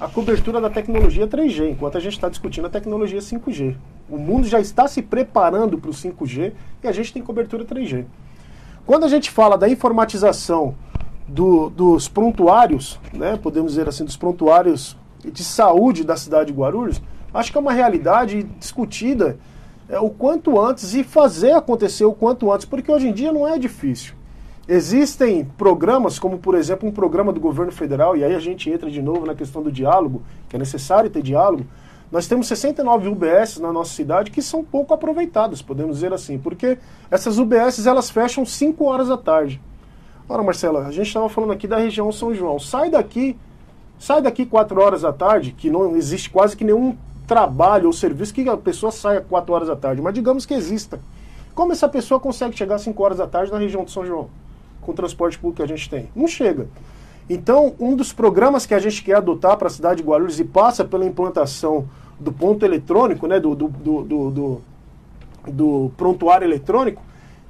a 0.00 0.08
cobertura 0.08 0.58
da 0.58 0.70
tecnologia 0.70 1.28
3G, 1.28 1.70
enquanto 1.70 1.98
a 1.98 2.00
gente 2.00 2.14
está 2.14 2.30
discutindo 2.30 2.66
a 2.66 2.70
tecnologia 2.70 3.20
5G. 3.20 3.76
O 4.08 4.16
mundo 4.16 4.48
já 4.48 4.58
está 4.58 4.88
se 4.88 5.02
preparando 5.02 5.76
para 5.76 5.90
o 5.90 5.92
5G 5.92 6.52
e 6.82 6.88
a 6.88 6.92
gente 6.92 7.12
tem 7.12 7.22
cobertura 7.22 7.64
3G. 7.64 8.06
Quando 8.86 9.04
a 9.04 9.08
gente 9.08 9.30
fala 9.30 9.58
da 9.58 9.68
informatização 9.68 10.74
do, 11.28 11.68
dos 11.68 12.08
prontuários, 12.08 12.98
né, 13.12 13.38
podemos 13.40 13.72
dizer 13.72 13.86
assim, 13.86 14.04
dos 14.04 14.16
prontuários 14.16 14.96
de 15.30 15.44
saúde 15.44 16.04
da 16.04 16.16
cidade 16.16 16.52
de 16.52 16.58
Guarulhos, 16.58 17.00
acho 17.32 17.52
que 17.52 17.58
é 17.58 17.60
uma 17.60 17.72
realidade 17.72 18.42
discutida 18.58 19.38
é, 19.88 19.98
o 19.98 20.10
quanto 20.10 20.60
antes 20.60 20.94
e 20.94 21.04
fazer 21.04 21.52
acontecer 21.52 22.04
o 22.04 22.12
quanto 22.12 22.50
antes, 22.52 22.66
porque 22.66 22.90
hoje 22.90 23.08
em 23.08 23.12
dia 23.12 23.32
não 23.32 23.46
é 23.46 23.58
difícil. 23.58 24.14
Existem 24.68 25.44
programas, 25.44 26.18
como 26.18 26.38
por 26.38 26.54
exemplo 26.54 26.88
um 26.88 26.92
programa 26.92 27.32
do 27.32 27.40
governo 27.40 27.72
federal, 27.72 28.16
e 28.16 28.24
aí 28.24 28.34
a 28.34 28.38
gente 28.38 28.70
entra 28.70 28.90
de 28.90 29.02
novo 29.02 29.26
na 29.26 29.34
questão 29.34 29.62
do 29.62 29.72
diálogo, 29.72 30.22
que 30.48 30.56
é 30.56 30.58
necessário 30.58 31.10
ter 31.10 31.22
diálogo. 31.22 31.66
Nós 32.12 32.26
temos 32.26 32.46
69 32.46 33.08
UBS 33.08 33.58
na 33.58 33.72
nossa 33.72 33.92
cidade 33.92 34.30
que 34.30 34.42
são 34.42 34.62
pouco 34.62 34.94
aproveitadas, 34.94 35.62
podemos 35.62 35.96
dizer 35.96 36.12
assim, 36.12 36.38
porque 36.38 36.78
essas 37.10 37.38
UBS 37.38 37.86
elas 37.86 38.10
fecham 38.10 38.44
5 38.44 38.84
horas 38.84 39.08
da 39.08 39.16
tarde. 39.16 39.60
Ora, 40.28 40.42
Marcela, 40.42 40.86
a 40.86 40.92
gente 40.92 41.08
estava 41.08 41.28
falando 41.28 41.52
aqui 41.52 41.66
da 41.66 41.78
região 41.78 42.12
São 42.12 42.34
João. 42.34 42.58
Sai 42.58 42.88
daqui 42.88 43.36
Sai 44.02 44.20
daqui 44.20 44.44
4 44.44 44.80
horas 44.80 45.02
da 45.02 45.12
tarde, 45.12 45.52
que 45.52 45.70
não 45.70 45.94
existe 45.94 46.28
quase 46.28 46.56
que 46.56 46.64
nenhum 46.64 46.96
trabalho 47.24 47.86
ou 47.86 47.92
serviço 47.92 48.34
que 48.34 48.48
a 48.48 48.56
pessoa 48.56 48.90
saia 48.90 49.20
4 49.20 49.54
horas 49.54 49.68
da 49.68 49.76
tarde, 49.76 50.02
mas 50.02 50.12
digamos 50.12 50.44
que 50.44 50.52
exista. 50.52 50.98
Como 51.54 51.70
essa 51.70 51.88
pessoa 51.88 52.18
consegue 52.18 52.58
chegar 52.58 52.78
5 52.78 53.00
horas 53.00 53.18
da 53.18 53.28
tarde 53.28 53.52
na 53.52 53.58
região 53.58 53.84
de 53.84 53.92
São 53.92 54.04
João, 54.04 54.28
com 54.80 54.90
o 54.90 54.94
transporte 54.94 55.38
público 55.38 55.58
que 55.58 55.62
a 55.62 55.68
gente 55.68 55.88
tem? 55.88 56.08
Não 56.16 56.26
chega. 56.26 56.66
Então, 57.30 57.76
um 57.78 57.94
dos 57.94 58.12
programas 58.12 58.66
que 58.66 58.74
a 58.74 58.80
gente 58.80 59.04
quer 59.04 59.18
adotar 59.18 59.56
para 59.56 59.68
a 59.68 59.70
cidade 59.70 60.02
de 60.02 60.08
Guarulhos 60.08 60.40
e 60.40 60.44
passa 60.44 60.84
pela 60.84 61.04
implantação 61.04 61.88
do 62.18 62.32
ponto 62.32 62.64
eletrônico, 62.64 63.28
né, 63.28 63.38
do, 63.38 63.54
do, 63.54 63.68
do, 63.68 64.30
do, 64.32 64.60
do 65.46 65.92
prontuário 65.96 66.44
eletrônico, 66.44 67.00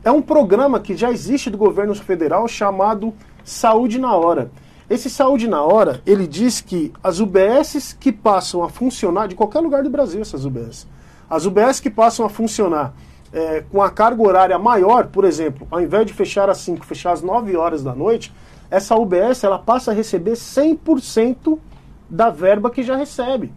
é 0.05 0.11
um 0.11 0.21
programa 0.21 0.79
que 0.81 0.95
já 0.95 1.11
existe 1.11 1.49
do 1.49 1.57
governo 1.57 1.95
federal 1.95 2.47
chamado 2.47 3.15
Saúde 3.43 3.99
na 3.99 4.15
Hora. 4.15 4.51
Esse 4.93 5.09
Saúde 5.09 5.49
na 5.49 5.63
Hora, 5.63 6.03
ele 6.05 6.27
diz 6.27 6.61
que 6.61 6.93
as 7.03 7.19
UBSs 7.19 7.97
que 7.99 8.13
passam 8.13 8.63
a 8.63 8.69
funcionar, 8.69 9.27
de 9.27 9.35
qualquer 9.35 9.61
lugar 9.61 9.83
do 9.83 9.89
Brasil 9.89 10.21
essas 10.21 10.45
UBS, 10.45 10.87
as 11.31 11.47
UBS 11.47 11.81
que 11.81 11.89
passam 11.89 12.27
a 12.27 12.29
funcionar 12.29 12.93
é, 13.33 13.65
com 13.73 13.81
a 13.81 13.89
carga 13.89 14.23
horária 14.23 14.59
maior, 14.59 15.07
por 15.07 15.25
exemplo, 15.25 15.67
ao 15.71 15.81
invés 15.81 16.05
de 16.05 16.13
fechar 16.13 16.51
às 16.51 16.59
5, 16.59 16.85
fechar 16.85 17.13
às 17.13 17.23
9 17.23 17.57
horas 17.57 17.83
da 17.83 17.95
noite, 17.95 18.35
essa 18.71 18.95
UBS 18.95 19.43
ela 19.43 19.59
passa 19.59 19.93
a 19.93 19.95
receber 19.95 20.33
100% 20.33 21.59
da 22.07 22.29
verba 22.29 22.71
que 22.71 22.83
já 22.83 22.95
recebe. 22.95 23.51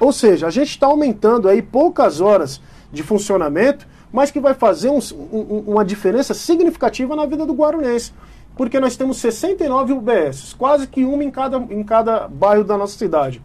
Ou 0.00 0.14
seja, 0.14 0.46
a 0.46 0.50
gente 0.50 0.70
está 0.70 0.86
aumentando 0.86 1.46
aí 1.46 1.60
poucas 1.60 2.22
horas 2.22 2.58
de 2.90 3.02
funcionamento, 3.02 3.86
mas 4.10 4.30
que 4.30 4.40
vai 4.40 4.54
fazer 4.54 4.88
um, 4.88 4.98
um, 5.30 5.64
uma 5.66 5.84
diferença 5.84 6.32
significativa 6.32 7.14
na 7.14 7.26
vida 7.26 7.44
do 7.44 7.52
guarulhense 7.52 8.14
porque 8.58 8.80
nós 8.80 8.96
temos 8.96 9.18
69 9.18 9.92
UBS, 9.92 10.52
quase 10.52 10.88
que 10.88 11.04
uma 11.04 11.22
em 11.22 11.30
cada, 11.30 11.58
em 11.58 11.84
cada 11.84 12.26
bairro 12.26 12.64
da 12.64 12.76
nossa 12.76 12.98
cidade. 12.98 13.40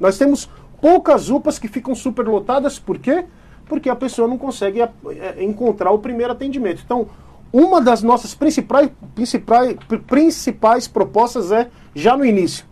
Nós 0.00 0.18
temos 0.18 0.50
poucas 0.80 1.30
UPAs 1.30 1.56
que 1.56 1.68
ficam 1.68 1.94
superlotadas, 1.94 2.76
por 2.76 2.98
quê? 2.98 3.26
Porque 3.66 3.88
a 3.88 3.94
pessoa 3.94 4.26
não 4.26 4.36
consegue 4.36 4.82
é, 4.82 4.90
é, 5.08 5.44
encontrar 5.44 5.92
o 5.92 6.00
primeiro 6.00 6.32
atendimento. 6.32 6.82
Então, 6.84 7.06
uma 7.52 7.80
das 7.80 8.02
nossas 8.02 8.34
principais, 8.34 8.90
principais, 9.14 9.76
principais 10.04 10.88
propostas 10.88 11.52
é, 11.52 11.70
já 11.94 12.16
no 12.16 12.24
início, 12.24 12.66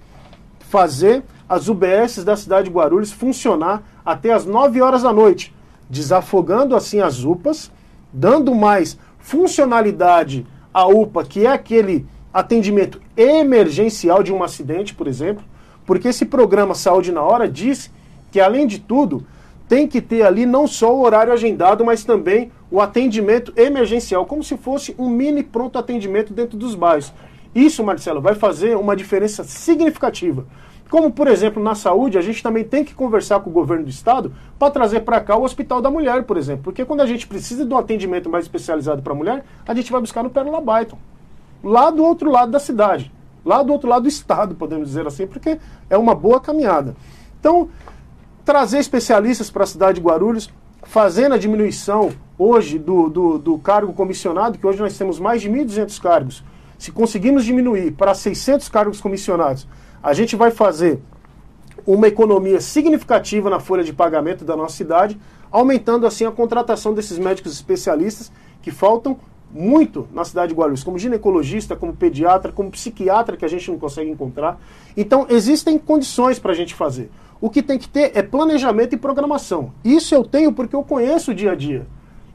fazer 0.58 1.22
as 1.48 1.68
UBS 1.68 2.24
da 2.24 2.34
cidade 2.34 2.70
de 2.70 2.74
Guarulhos 2.74 3.12
funcionar 3.12 3.84
até 4.04 4.32
as 4.32 4.44
9 4.44 4.82
horas 4.82 5.02
da 5.02 5.12
noite, 5.12 5.54
desafogando 5.88 6.74
assim 6.74 6.98
as 6.98 7.22
UPAs, 7.22 7.70
dando 8.12 8.52
mais 8.52 8.98
funcionalidade 9.20 10.44
à 10.74 10.86
UPA, 10.86 11.24
que 11.24 11.46
é 11.46 11.50
aquele 11.50 12.04
atendimento 12.32 13.00
emergencial 13.16 14.22
de 14.22 14.32
um 14.32 14.42
acidente, 14.42 14.92
por 14.92 15.06
exemplo, 15.06 15.44
porque 15.86 16.08
esse 16.08 16.26
programa 16.26 16.74
Saúde 16.74 17.12
na 17.12 17.22
Hora 17.22 17.48
diz 17.48 17.92
que, 18.32 18.40
além 18.40 18.66
de 18.66 18.80
tudo, 18.80 19.24
tem 19.68 19.86
que 19.86 20.00
ter 20.00 20.22
ali 20.22 20.44
não 20.44 20.66
só 20.66 20.94
o 20.94 21.02
horário 21.02 21.32
agendado, 21.32 21.84
mas 21.84 22.04
também 22.04 22.50
o 22.70 22.80
atendimento 22.80 23.52
emergencial, 23.56 24.26
como 24.26 24.42
se 24.42 24.56
fosse 24.56 24.94
um 24.98 25.08
mini 25.08 25.44
pronto 25.44 25.78
atendimento 25.78 26.32
dentro 26.32 26.58
dos 26.58 26.74
bairros. 26.74 27.12
Isso, 27.54 27.84
Marcelo, 27.84 28.20
vai 28.20 28.34
fazer 28.34 28.76
uma 28.76 28.96
diferença 28.96 29.44
significativa. 29.44 30.44
Como, 30.94 31.10
por 31.10 31.26
exemplo, 31.26 31.60
na 31.60 31.74
saúde, 31.74 32.16
a 32.16 32.20
gente 32.20 32.40
também 32.40 32.62
tem 32.62 32.84
que 32.84 32.94
conversar 32.94 33.40
com 33.40 33.50
o 33.50 33.52
governo 33.52 33.82
do 33.82 33.90
estado 33.90 34.32
para 34.56 34.70
trazer 34.70 35.00
para 35.00 35.20
cá 35.20 35.36
o 35.36 35.42
Hospital 35.42 35.82
da 35.82 35.90
Mulher, 35.90 36.22
por 36.22 36.36
exemplo. 36.36 36.62
Porque 36.62 36.84
quando 36.84 37.00
a 37.00 37.06
gente 37.06 37.26
precisa 37.26 37.66
de 37.66 37.74
um 37.74 37.76
atendimento 37.76 38.30
mais 38.30 38.44
especializado 38.44 39.02
para 39.02 39.12
a 39.12 39.16
mulher, 39.16 39.44
a 39.66 39.74
gente 39.74 39.90
vai 39.90 40.00
buscar 40.00 40.22
no 40.22 40.30
Pérola 40.30 40.60
Byton, 40.60 40.96
lá 41.64 41.90
do 41.90 42.04
outro 42.04 42.30
lado 42.30 42.52
da 42.52 42.60
cidade, 42.60 43.10
lá 43.44 43.60
do 43.60 43.72
outro 43.72 43.88
lado 43.88 44.02
do 44.02 44.08
estado, 44.08 44.54
podemos 44.54 44.86
dizer 44.86 45.04
assim, 45.04 45.26
porque 45.26 45.58
é 45.90 45.98
uma 45.98 46.14
boa 46.14 46.38
caminhada. 46.38 46.94
Então, 47.40 47.68
trazer 48.44 48.78
especialistas 48.78 49.50
para 49.50 49.64
a 49.64 49.66
cidade 49.66 49.98
de 49.98 50.06
Guarulhos, 50.06 50.48
fazendo 50.84 51.34
a 51.34 51.38
diminuição 51.38 52.12
hoje 52.38 52.78
do, 52.78 53.10
do, 53.10 53.36
do 53.36 53.58
cargo 53.58 53.92
comissionado, 53.94 54.58
que 54.58 54.64
hoje 54.64 54.78
nós 54.78 54.96
temos 54.96 55.18
mais 55.18 55.42
de 55.42 55.50
1.200 55.50 56.00
cargos. 56.00 56.44
Se 56.78 56.92
conseguirmos 56.92 57.44
diminuir 57.44 57.90
para 57.94 58.14
600 58.14 58.68
cargos 58.68 59.00
comissionados, 59.00 59.66
a 60.04 60.12
gente 60.12 60.36
vai 60.36 60.50
fazer 60.50 61.00
uma 61.86 62.06
economia 62.06 62.60
significativa 62.60 63.48
na 63.48 63.58
folha 63.58 63.82
de 63.82 63.90
pagamento 63.90 64.44
da 64.44 64.54
nossa 64.54 64.76
cidade, 64.76 65.18
aumentando 65.50 66.06
assim 66.06 66.26
a 66.26 66.30
contratação 66.30 66.92
desses 66.92 67.18
médicos 67.18 67.54
especialistas 67.54 68.30
que 68.60 68.70
faltam 68.70 69.18
muito 69.50 70.06
na 70.12 70.24
cidade 70.24 70.52
de 70.52 70.58
Guarulhos, 70.58 70.84
como 70.84 70.98
ginecologista, 70.98 71.74
como 71.74 71.94
pediatra, 71.94 72.52
como 72.52 72.70
psiquiatra 72.70 73.34
que 73.34 73.46
a 73.46 73.48
gente 73.48 73.70
não 73.70 73.78
consegue 73.78 74.10
encontrar. 74.10 74.60
Então 74.94 75.26
existem 75.30 75.78
condições 75.78 76.38
para 76.38 76.52
a 76.52 76.54
gente 76.54 76.74
fazer. 76.74 77.10
O 77.40 77.48
que 77.48 77.62
tem 77.62 77.78
que 77.78 77.88
ter 77.88 78.12
é 78.14 78.22
planejamento 78.22 78.94
e 78.94 78.98
programação. 78.98 79.72
Isso 79.82 80.14
eu 80.14 80.22
tenho 80.22 80.52
porque 80.52 80.76
eu 80.76 80.82
conheço 80.82 81.30
o 81.30 81.34
dia 81.34 81.52
a 81.52 81.54
dia. 81.54 81.86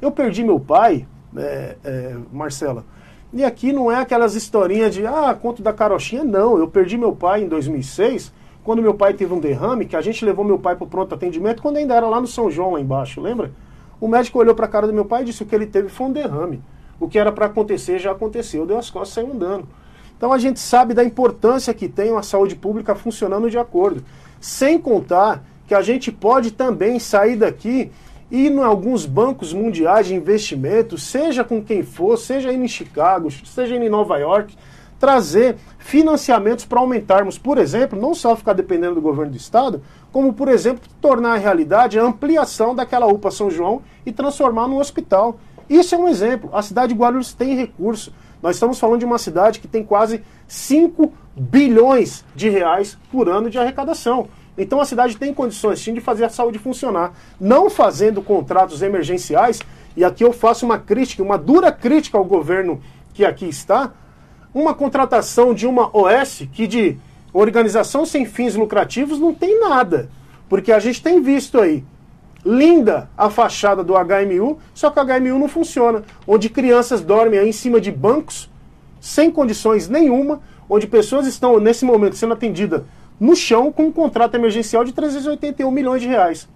Eu 0.01 0.11
perdi 0.11 0.43
meu 0.43 0.59
pai, 0.59 1.05
é, 1.35 1.75
é, 1.83 2.17
Marcela, 2.31 2.83
e 3.31 3.43
aqui 3.43 3.71
não 3.71 3.91
é 3.91 3.97
aquelas 3.97 4.35
historinhas 4.35 4.93
de, 4.93 5.05
ah, 5.05 5.37
conto 5.39 5.61
da 5.61 5.71
carochinha, 5.71 6.23
não. 6.23 6.57
Eu 6.57 6.67
perdi 6.67 6.97
meu 6.97 7.15
pai 7.15 7.43
em 7.43 7.47
2006, 7.47 8.33
quando 8.63 8.81
meu 8.81 8.93
pai 8.93 9.13
teve 9.13 9.33
um 9.33 9.39
derrame, 9.39 9.85
que 9.85 9.95
a 9.95 10.01
gente 10.01 10.25
levou 10.25 10.43
meu 10.43 10.57
pai 10.57 10.75
para 10.75 10.85
o 10.85 10.87
pronto 10.87 11.13
atendimento, 11.13 11.61
quando 11.61 11.77
ainda 11.77 11.93
era 11.93 12.07
lá 12.07 12.19
no 12.19 12.27
São 12.27 12.49
João, 12.49 12.71
lá 12.71 12.81
embaixo, 12.81 13.21
lembra? 13.21 13.51
O 14.01 14.07
médico 14.07 14.39
olhou 14.39 14.55
para 14.55 14.65
a 14.65 14.69
cara 14.69 14.87
do 14.87 14.93
meu 14.93 15.05
pai 15.05 15.21
e 15.21 15.25
disse 15.25 15.39
que 15.39 15.43
o 15.43 15.47
que 15.47 15.55
ele 15.55 15.67
teve 15.67 15.89
foi 15.89 16.07
um 16.07 16.11
derrame. 16.11 16.61
O 16.99 17.07
que 17.07 17.19
era 17.19 17.31
para 17.31 17.45
acontecer 17.45 17.99
já 17.99 18.11
aconteceu. 18.11 18.65
Deu 18.65 18.77
as 18.77 18.89
costas 18.89 19.09
e 19.09 19.13
saiu 19.15 19.33
andando. 19.33 19.67
Então 20.17 20.33
a 20.33 20.37
gente 20.37 20.59
sabe 20.59 20.93
da 20.93 21.03
importância 21.03 21.73
que 21.73 21.87
tem 21.87 22.11
uma 22.11 22.23
saúde 22.23 22.55
pública 22.55 22.95
funcionando 22.95 23.49
de 23.49 23.57
acordo. 23.57 24.03
Sem 24.39 24.79
contar 24.79 25.43
que 25.67 25.73
a 25.73 25.81
gente 25.81 26.11
pode 26.11 26.51
também 26.51 26.97
sair 26.97 27.35
daqui 27.35 27.91
e 28.31 28.47
em 28.47 28.59
alguns 28.63 29.05
bancos 29.05 29.53
mundiais 29.53 30.07
de 30.07 30.15
investimento, 30.15 30.97
seja 30.97 31.43
com 31.43 31.63
quem 31.63 31.83
for, 31.83 32.17
seja 32.17 32.53
em 32.53 32.67
Chicago, 32.67 33.29
seja 33.31 33.75
em 33.75 33.89
Nova 33.89 34.17
York, 34.17 34.55
trazer 34.99 35.55
financiamentos 35.77 36.65
para 36.65 36.79
aumentarmos, 36.79 37.37
por 37.37 37.57
exemplo, 37.57 37.99
não 37.99 38.13
só 38.13 38.35
ficar 38.35 38.53
dependendo 38.53 38.95
do 38.95 39.01
governo 39.01 39.31
do 39.31 39.37
estado, 39.37 39.81
como, 40.11 40.33
por 40.33 40.49
exemplo, 40.49 40.87
tornar 41.01 41.33
a 41.33 41.37
realidade 41.37 41.97
a 41.97 42.03
ampliação 42.03 42.75
daquela 42.75 43.07
UPA 43.07 43.31
São 43.31 43.49
João 43.49 43.81
e 44.05 44.11
transformar 44.11 44.67
num 44.67 44.77
hospital. 44.77 45.39
Isso 45.69 45.95
é 45.95 45.97
um 45.97 46.07
exemplo. 46.07 46.49
A 46.53 46.61
cidade 46.61 46.93
de 46.93 46.99
Guarulhos 46.99 47.33
tem 47.33 47.55
recurso. 47.55 48.13
Nós 48.41 48.55
estamos 48.55 48.79
falando 48.79 48.99
de 48.99 49.05
uma 49.05 49.17
cidade 49.17 49.59
que 49.59 49.67
tem 49.67 49.83
quase 49.83 50.21
5 50.47 51.13
bilhões 51.35 52.25
de 52.35 52.49
reais 52.49 52.97
por 53.11 53.29
ano 53.29 53.49
de 53.49 53.57
arrecadação. 53.57 54.27
Então 54.59 54.81
a 54.81 54.85
cidade 54.85 55.15
tem 55.15 55.33
condições 55.33 55.79
sim 55.79 55.93
de 55.93 56.01
fazer 56.01 56.25
a 56.25 56.29
saúde 56.29 56.59
funcionar, 56.59 57.13
não 57.39 57.69
fazendo 57.69 58.21
contratos 58.21 58.81
emergenciais, 58.81 59.61
e 59.95 60.03
aqui 60.03 60.21
eu 60.21 60.33
faço 60.33 60.65
uma 60.65 60.77
crítica, 60.77 61.23
uma 61.23 61.37
dura 61.37 61.71
crítica 61.71 62.17
ao 62.17 62.25
governo 62.25 62.81
que 63.13 63.23
aqui 63.23 63.47
está, 63.47 63.93
uma 64.53 64.73
contratação 64.73 65.53
de 65.53 65.65
uma 65.65 65.89
OS 65.95 66.43
que 66.51 66.67
de 66.67 66.97
organização 67.31 68.05
sem 68.05 68.25
fins 68.25 68.53
lucrativos 68.55 69.17
não 69.17 69.33
tem 69.33 69.61
nada. 69.61 70.09
Porque 70.49 70.73
a 70.73 70.79
gente 70.79 71.01
tem 71.01 71.21
visto 71.21 71.57
aí, 71.61 71.85
linda 72.45 73.09
a 73.17 73.29
fachada 73.29 73.81
do 73.81 73.93
HMU, 73.93 74.59
só 74.73 74.89
que 74.89 74.99
o 74.99 75.05
HMU 75.05 75.39
não 75.39 75.47
funciona, 75.47 76.03
onde 76.27 76.49
crianças 76.49 76.99
dormem 76.99 77.39
aí 77.39 77.47
em 77.47 77.53
cima 77.53 77.79
de 77.79 77.91
bancos 77.91 78.49
sem 78.99 79.31
condições 79.31 79.87
nenhuma, 79.87 80.41
onde 80.69 80.85
pessoas 80.85 81.25
estão 81.25 81.59
nesse 81.61 81.85
momento 81.85 82.17
sendo 82.17 82.33
atendidas 82.33 82.81
no 83.19 83.35
chão 83.35 83.71
com 83.71 83.87
um 83.87 83.91
contrato 83.91 84.35
emergencial 84.35 84.85
de 84.85 84.93
381 84.93 85.69
milhões 85.69 86.01
de 86.01 86.07
reais. 86.07 86.47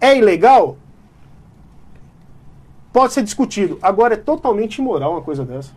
É 0.00 0.16
ilegal? 0.16 0.76
Pode 2.92 3.12
ser 3.12 3.22
discutido. 3.22 3.78
Agora 3.80 4.14
é 4.14 4.16
totalmente 4.16 4.78
imoral 4.78 5.12
uma 5.12 5.22
coisa 5.22 5.44
dessa. 5.44 5.72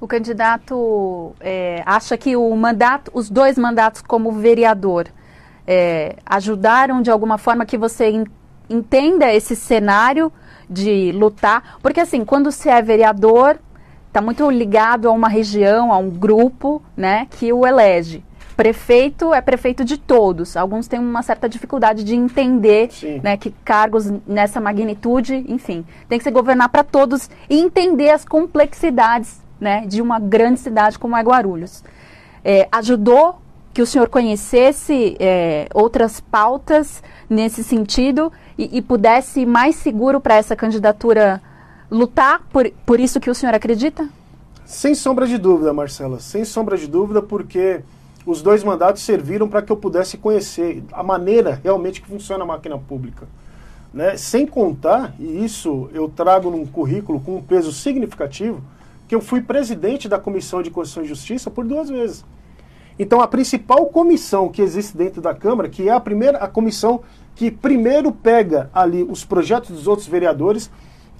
O 0.00 0.06
candidato 0.06 1.34
é, 1.40 1.82
acha 1.86 2.16
que 2.16 2.36
o 2.36 2.54
mandato, 2.54 3.10
os 3.14 3.30
dois 3.30 3.56
mandatos 3.56 4.02
como 4.02 4.30
vereador 4.32 5.06
é, 5.66 6.16
ajudaram 6.26 7.00
de 7.00 7.10
alguma 7.10 7.38
forma 7.38 7.64
que 7.64 7.78
você 7.78 8.24
entenda 8.68 9.32
esse 9.32 9.56
cenário 9.56 10.32
de 10.68 11.12
lutar, 11.12 11.78
porque 11.80 12.00
assim, 12.00 12.24
quando 12.24 12.50
se 12.50 12.68
é 12.68 12.82
vereador, 12.82 13.58
está 14.08 14.20
muito 14.20 14.50
ligado 14.50 15.08
a 15.08 15.12
uma 15.12 15.28
região, 15.28 15.92
a 15.92 15.98
um 15.98 16.10
grupo, 16.10 16.82
né, 16.96 17.26
que 17.30 17.52
o 17.52 17.66
elege 17.66 18.22
prefeito 18.56 19.34
é 19.34 19.40
prefeito 19.40 19.84
de 19.84 19.96
todos. 19.96 20.56
Alguns 20.56 20.86
têm 20.86 20.98
uma 21.00 21.22
certa 21.22 21.48
dificuldade 21.48 22.04
de 22.04 22.14
entender 22.14 22.90
né, 23.22 23.36
que 23.36 23.50
cargos 23.64 24.10
nessa 24.26 24.60
magnitude, 24.60 25.44
enfim, 25.48 25.84
tem 26.08 26.18
que 26.18 26.24
se 26.24 26.30
governar 26.30 26.68
para 26.68 26.84
todos 26.84 27.28
e 27.48 27.58
entender 27.58 28.10
as 28.10 28.24
complexidades 28.24 29.40
né, 29.60 29.86
de 29.86 30.00
uma 30.00 30.18
grande 30.18 30.60
cidade 30.60 30.98
como 30.98 31.16
é 31.16 31.22
Guarulhos. 31.22 31.82
É, 32.44 32.68
ajudou 32.70 33.40
que 33.72 33.82
o 33.82 33.86
senhor 33.86 34.08
conhecesse 34.08 35.16
é, 35.18 35.68
outras 35.74 36.20
pautas 36.20 37.02
nesse 37.28 37.64
sentido 37.64 38.32
e, 38.56 38.78
e 38.78 38.82
pudesse 38.82 39.40
ir 39.40 39.46
mais 39.46 39.76
seguro 39.76 40.20
para 40.20 40.36
essa 40.36 40.54
candidatura 40.54 41.42
lutar 41.90 42.42
por, 42.52 42.70
por 42.86 43.00
isso 43.00 43.18
que 43.18 43.30
o 43.30 43.34
senhor 43.34 43.54
acredita? 43.54 44.08
Sem 44.64 44.94
sombra 44.94 45.26
de 45.26 45.36
dúvida, 45.38 45.72
Marcela. 45.72 46.20
Sem 46.20 46.44
sombra 46.44 46.76
de 46.76 46.86
dúvida, 46.86 47.20
porque 47.20 47.82
os 48.26 48.40
dois 48.42 48.64
mandatos 48.64 49.02
serviram 49.02 49.48
para 49.48 49.60
que 49.60 49.70
eu 49.70 49.76
pudesse 49.76 50.16
conhecer 50.16 50.82
a 50.92 51.02
maneira 51.02 51.60
realmente 51.62 52.00
que 52.00 52.08
funciona 52.08 52.44
a 52.44 52.46
máquina 52.46 52.78
pública. 52.78 53.26
Né? 53.92 54.16
Sem 54.16 54.46
contar, 54.46 55.14
e 55.18 55.44
isso 55.44 55.88
eu 55.92 56.08
trago 56.08 56.50
num 56.50 56.66
currículo 56.66 57.20
com 57.20 57.36
um 57.36 57.42
peso 57.42 57.72
significativo, 57.72 58.62
que 59.06 59.14
eu 59.14 59.20
fui 59.20 59.42
presidente 59.42 60.08
da 60.08 60.18
Comissão 60.18 60.62
de 60.62 60.70
Constituição 60.70 61.04
e 61.04 61.08
Justiça 61.08 61.50
por 61.50 61.64
duas 61.64 61.90
vezes. 61.90 62.24
Então 62.98 63.20
a 63.20 63.28
principal 63.28 63.86
comissão 63.86 64.48
que 64.48 64.62
existe 64.62 64.96
dentro 64.96 65.20
da 65.20 65.34
Câmara, 65.34 65.68
que 65.68 65.88
é 65.88 65.92
a 65.92 66.00
primeira 66.00 66.38
a 66.38 66.48
comissão 66.48 67.02
que 67.34 67.50
primeiro 67.50 68.12
pega 68.12 68.70
ali 68.72 69.02
os 69.02 69.24
projetos 69.24 69.70
dos 69.70 69.86
outros 69.88 70.06
vereadores 70.06 70.70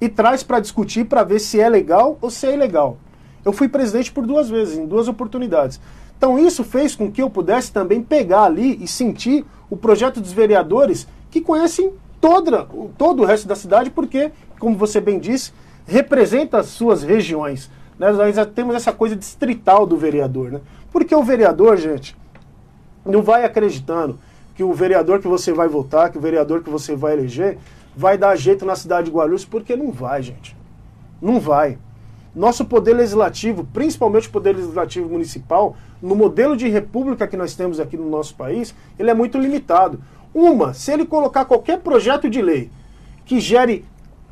e 0.01 0.09
traz 0.09 0.43
para 0.43 0.61
discutir 0.61 1.05
para 1.05 1.25
ver 1.25 1.41
se 1.41 1.61
é 1.61 1.69
legal 1.69 2.17
ou 2.21 2.31
se 2.31 2.47
é 2.47 2.55
ilegal. 2.55 2.97
Eu 3.45 3.53
fui 3.53 3.69
presidente 3.69 4.11
por 4.11 4.25
duas 4.25 4.49
vezes, 4.49 4.79
em 4.79 4.87
duas 4.87 5.09
oportunidades. 5.09 5.81
Então 6.25 6.39
isso 6.39 6.65
fez 6.65 6.97
com 6.97 7.13
que 7.13 7.21
eu 7.21 7.29
pudesse 7.29 7.71
também 7.71 8.03
pegar 8.03 8.45
ali 8.45 8.83
e 8.83 8.89
sentir 8.89 9.45
o 9.69 9.77
projeto 9.77 10.23
dos 10.23 10.33
vereadores 10.33 11.07
que 11.31 11.39
conhecem 11.39 11.93
toda, 12.19 12.67
todo 12.97 13.23
o 13.23 13.27
resto 13.27 13.47
da 13.47 13.55
cidade, 13.55 13.91
porque, 13.91 14.33
como 14.59 14.75
você 14.75 15.03
bem 15.03 15.19
disse, 15.19 15.53
representa 15.87 16.61
as 16.61 16.69
suas 16.69 17.03
regiões. 17.03 17.71
Né? 17.99 18.11
Nós 18.11 18.35
já 18.35 18.47
temos 18.47 18.75
essa 18.75 18.91
coisa 18.91 19.15
distrital 19.15 19.85
do 19.85 19.99
vereador. 19.99 20.51
Né? 20.51 20.61
Porque 20.91 21.15
o 21.15 21.23
vereador, 21.23 21.77
gente, 21.77 22.17
não 23.05 23.21
vai 23.21 23.45
acreditando 23.45 24.19
que 24.55 24.65
o 24.65 24.73
vereador 24.73 25.21
que 25.21 25.29
você 25.29 25.53
vai 25.53 25.69
votar, 25.69 26.11
que 26.11 26.17
o 26.17 26.23
vereador 26.23 26.63
que 26.63 26.71
você 26.71 26.97
vai 26.97 27.13
eleger, 27.13 27.59
vai 27.95 28.17
dar 28.17 28.35
jeito 28.35 28.65
na 28.65 28.77
cidade 28.77 29.11
de 29.11 29.15
Guarulhos, 29.15 29.45
porque 29.45 29.77
não 29.77 29.93
vai, 29.93 30.23
gente. 30.23 30.57
Não 31.21 31.39
vai. 31.39 31.77
Nosso 32.35 32.65
poder 32.65 32.95
legislativo, 32.95 33.65
principalmente 33.73 34.29
o 34.29 34.33
poder 34.33 34.57
legislativo 34.57 35.09
municipal, 35.09 35.77
no 36.03 36.17
modelo 36.17 36.57
de 36.57 36.69
república 36.69 37.29
que 37.29 37.37
nós 37.37 37.55
temos 37.55 37.79
aqui 37.79 37.97
no 37.97 38.11
nosso 38.11 38.35
país, 38.35 38.75
ele 38.99 39.11
é 39.11 39.15
muito 39.15 39.39
limitado. 39.39 40.01
Uma, 40.35 40.75
se 40.75 40.93
ele 40.93 41.07
colocar 41.07 41.45
qualquer 41.45 41.79
projeto 41.79 42.29
de 42.29 42.43
lei 42.43 42.71
que 43.25 43.39
gere, 43.39 43.85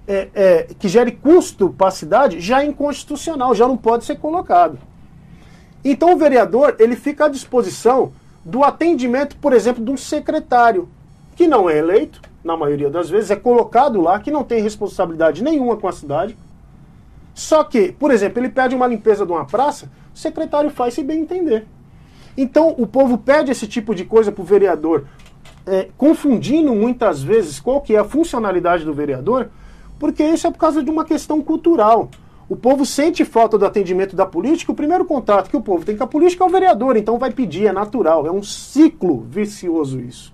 é, 0.07 0.29
é, 0.35 0.67
que 0.79 0.89
gere 0.89 1.13
custo 1.13 1.71
para 1.71 1.89
a 1.89 1.93
cidade, 1.93 2.41
já 2.41 2.63
é 2.63 2.67
inconstitucional, 2.67 3.55
já 3.55 3.69
não 3.69 3.77
pode 3.77 4.05
ser 4.05 4.17
colocado. 4.17 4.79
Então 5.85 6.13
o 6.13 6.17
vereador 6.17 6.77
ele 6.79 6.97
fica 6.97 7.27
à 7.27 7.29
disposição 7.29 8.13
do 8.45 8.65
atendimento, 8.65 9.37
por 9.37 9.53
exemplo, 9.53 9.85
de 9.85 9.91
um 9.93 9.97
secretário, 9.97 10.89
que 11.37 11.47
não 11.47 11.71
é 11.71 11.79
eleito, 11.79 12.21
na 12.43 12.57
maioria 12.57 12.91
das 12.91 13.09
vezes, 13.09 13.31
é 13.31 13.37
colocado 13.37 14.01
lá, 14.01 14.19
que 14.19 14.31
não 14.31 14.43
tem 14.43 14.61
responsabilidade 14.61 15.43
nenhuma 15.43 15.77
com 15.77 15.87
a 15.87 15.93
cidade, 15.93 16.37
Só 17.35 17.65
que, 17.65 17.93
por 17.93 18.11
exemplo, 18.11 18.41
ele 18.41 18.49
pede 18.49 18.75
uma 18.75 18.87
limpeza 18.87 19.25
de 19.25 19.33
uma 19.33 19.45
praça, 19.45 19.91
o 20.15 20.19
secretário 20.19 20.71
faz 20.71 20.95
sem 20.95 21.05
bem 21.05 21.21
entender. 21.21 21.67
Então, 22.37 22.75
o 22.79 22.87
povo 22.87 23.19
pede 23.19 23.51
esse 23.51 23.67
tipo 23.67 23.95
de 23.95 24.05
coisa 24.05 24.33
para 24.33 24.43
o 24.43 24.45
vereador, 24.45 25.07
é, 25.67 25.89
confundindo 25.97 26.75
muitas 26.75 27.23
vezes 27.23 27.61
qual 27.61 27.81
que 27.81 27.95
é 27.95 27.99
a 27.99 28.05
funcionalidade 28.05 28.85
do 28.85 28.93
vereador, 28.93 29.51
porque 29.99 30.25
isso 30.25 30.47
é 30.47 30.51
por 30.51 30.59
causa 30.59 30.83
de 30.83 30.91
uma 30.91 31.05
questão 31.05 31.41
cultural. 31.41 32.11
O 32.49 32.57
povo 32.57 32.85
sente 32.85 33.25
falta 33.25 33.57
do 33.57 33.65
atendimento 33.65 34.17
da 34.17 34.27
política, 34.27 34.73
o 34.73 34.75
primeiro 34.75 35.05
contato 35.05 35.49
que 35.49 35.57
o 35.57 35.61
povo 35.61 35.85
tem 35.85 35.97
com 35.97 36.05
a 36.05 36.07
política 36.07 36.45
é 36.45 36.47
o 36.47 36.51
vereador, 36.51 36.97
então 36.97 37.19
vai 37.19 37.31
pedir, 37.31 37.67
é 37.67 37.73
natural, 37.73 38.27
é 38.27 38.31
um 38.31 38.43
ciclo 38.43 39.25
vicioso 39.29 40.01
isso. 40.01 40.33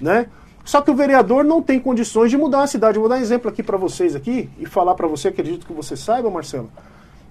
Né? 0.00 0.26
Só 0.66 0.82
que 0.82 0.90
o 0.90 0.96
vereador 0.96 1.44
não 1.44 1.62
tem 1.62 1.78
condições 1.78 2.28
de 2.28 2.36
mudar 2.36 2.64
a 2.64 2.66
cidade. 2.66 2.98
Vou 2.98 3.08
dar 3.08 3.14
um 3.14 3.20
exemplo 3.20 3.48
aqui 3.48 3.62
para 3.62 3.76
vocês 3.76 4.16
aqui 4.16 4.50
e 4.58 4.66
falar 4.66 4.96
para 4.96 5.06
você, 5.06 5.28
acredito 5.28 5.64
que 5.64 5.72
você 5.72 5.96
saiba, 5.96 6.28
Marcelo. 6.28 6.68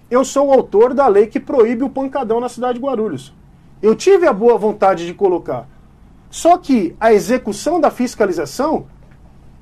Eu 0.09 0.23
sou 0.23 0.47
o 0.47 0.53
autor 0.53 0.93
da 0.93 1.05
lei 1.05 1.27
que 1.27 1.37
proíbe 1.37 1.83
o 1.83 1.89
pancadão 1.89 2.39
na 2.39 2.47
cidade 2.47 2.79
de 2.79 2.85
Guarulhos. 2.85 3.33
Eu 3.81 3.93
tive 3.93 4.25
a 4.25 4.31
boa 4.31 4.57
vontade 4.57 5.05
de 5.05 5.13
colocar. 5.13 5.67
Só 6.29 6.57
que 6.57 6.95
a 6.97 7.11
execução 7.13 7.79
da 7.81 7.91
fiscalização 7.91 8.87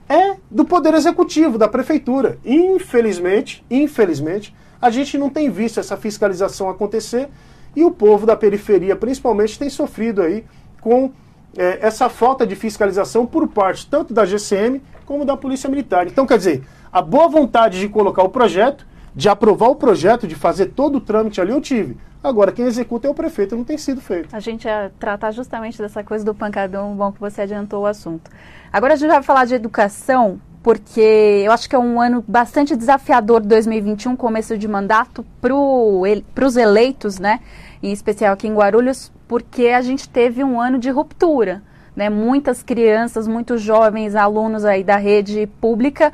é 0.07 0.37
do 0.51 0.63
poder 0.63 0.93
executivo, 0.93 1.57
da 1.57 1.67
prefeitura. 1.67 2.37
Infelizmente, 2.45 3.65
infelizmente, 3.71 4.55
a 4.79 4.91
gente 4.91 5.17
não 5.17 5.31
tem 5.31 5.49
visto 5.49 5.79
essa 5.79 5.97
fiscalização 5.97 6.69
acontecer 6.69 7.27
e 7.75 7.83
o 7.83 7.89
povo 7.89 8.27
da 8.27 8.35
periferia, 8.35 8.95
principalmente, 8.95 9.57
tem 9.57 9.69
sofrido 9.71 10.21
aí 10.21 10.45
com 10.79 11.11
é, 11.57 11.79
essa 11.81 12.09
falta 12.09 12.45
de 12.45 12.55
fiscalização 12.55 13.25
por 13.25 13.47
parte 13.47 13.87
tanto 13.87 14.13
da 14.13 14.25
GCM 14.25 14.81
como 15.05 15.25
da 15.25 15.37
Polícia 15.37 15.69
Militar. 15.69 16.07
Então, 16.07 16.25
quer 16.25 16.37
dizer, 16.37 16.63
a 16.91 17.01
boa 17.01 17.27
vontade 17.27 17.79
de 17.79 17.89
colocar 17.89 18.23
o 18.23 18.29
projeto, 18.29 18.85
de 19.15 19.29
aprovar 19.29 19.69
o 19.69 19.75
projeto, 19.75 20.27
de 20.27 20.35
fazer 20.35 20.67
todo 20.67 20.97
o 20.97 21.01
trâmite 21.01 21.39
ali, 21.39 21.51
eu 21.51 21.61
tive. 21.61 21.97
Agora, 22.23 22.51
quem 22.53 22.65
executa 22.65 23.07
é 23.07 23.11
o 23.11 23.13
prefeito, 23.13 23.55
não 23.55 23.65
tem 23.65 23.77
sido 23.77 23.99
feito. 23.99 24.33
A 24.33 24.39
gente 24.39 24.65
ia 24.65 24.91
tratar 24.97 25.31
justamente 25.31 25.77
dessa 25.77 26.03
coisa 26.03 26.23
do 26.23 26.33
pancadão, 26.33 26.95
bom 26.95 27.11
que 27.11 27.19
você 27.19 27.41
adiantou 27.41 27.83
o 27.83 27.85
assunto. 27.85 28.31
Agora 28.71 28.93
a 28.93 28.95
gente 28.95 29.09
vai 29.09 29.21
falar 29.21 29.45
de 29.45 29.53
educação, 29.53 30.39
porque 30.63 31.43
eu 31.45 31.51
acho 31.51 31.69
que 31.69 31.75
é 31.75 31.79
um 31.79 31.99
ano 31.99 32.23
bastante 32.25 32.75
desafiador 32.75 33.41
2021, 33.41 34.15
começo 34.15 34.57
de 34.57 34.65
mandato, 34.65 35.25
para 35.41 35.53
os 35.53 36.55
eleitos, 36.55 37.19
né? 37.19 37.41
Em 37.83 37.91
especial 37.91 38.33
aqui 38.33 38.47
em 38.47 38.55
Guarulhos, 38.55 39.11
porque 39.27 39.67
a 39.67 39.81
gente 39.81 40.07
teve 40.07 40.41
um 40.41 40.59
ano 40.59 40.79
de 40.79 40.89
ruptura. 40.89 41.61
Né? 41.95 42.09
Muitas 42.09 42.63
crianças, 42.63 43.27
muitos 43.27 43.61
jovens 43.61 44.15
alunos 44.15 44.65
aí 44.65 44.83
da 44.83 44.95
rede 44.95 45.47
pública 45.61 46.11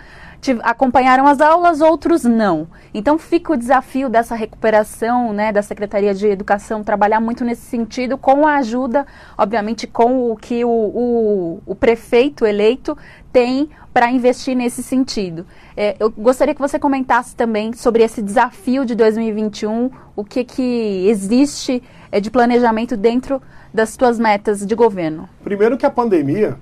acompanharam 0.64 1.28
as 1.28 1.42
aulas, 1.42 1.82
outros 1.82 2.24
não. 2.24 2.68
Então 2.94 3.18
fica 3.18 3.54
o 3.54 3.58
desafio 3.58 4.10
dessa 4.10 4.36
recuperação, 4.36 5.34
né, 5.34 5.52
da 5.52 5.62
Secretaria 5.62 6.14
de 6.14 6.28
Educação 6.28 6.84
trabalhar 6.84 7.20
muito 7.20 7.44
nesse 7.44 7.64
sentido, 7.64 8.18
com 8.18 8.48
a 8.48 8.56
ajuda, 8.56 9.06
obviamente, 9.38 9.86
com 9.86 10.32
o 10.32 10.38
que 10.38 10.64
o, 10.64 10.70
o, 10.70 11.62
o 11.66 11.76
prefeito 11.76 12.46
eleito 12.46 12.98
tem 13.32 13.70
para 13.94 14.12
investir 14.12 14.56
nesse 14.56 14.84
sentido. 14.84 15.46
É, 15.76 15.96
eu 16.00 16.10
gostaria 16.10 16.54
que 16.54 16.62
você 16.62 16.78
comentasse 16.78 17.36
também 17.36 17.74
sobre 17.74 18.04
esse 18.04 18.22
desafio 18.22 18.86
de 18.86 18.96
2021, 18.96 19.90
o 20.16 20.24
que, 20.24 20.44
que 20.44 21.08
existe 21.08 21.82
é, 22.12 22.20
de 22.20 22.30
planejamento 22.30 22.96
dentro 22.96 23.42
das 23.74 23.90
suas 23.90 24.20
metas 24.20 24.66
de 24.66 24.76
governo. 24.76 25.28
Primeiro 25.44 25.78
que 25.78 25.86
a 25.86 25.92
pandemia, 25.92 26.58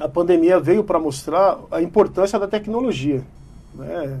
a 0.00 0.08
pandemia 0.08 0.58
veio 0.58 0.84
para 0.84 0.98
mostrar 0.98 1.58
a 1.70 1.80
importância 1.82 2.38
da 2.38 2.48
tecnologia. 2.48 3.22
Né? 3.74 4.20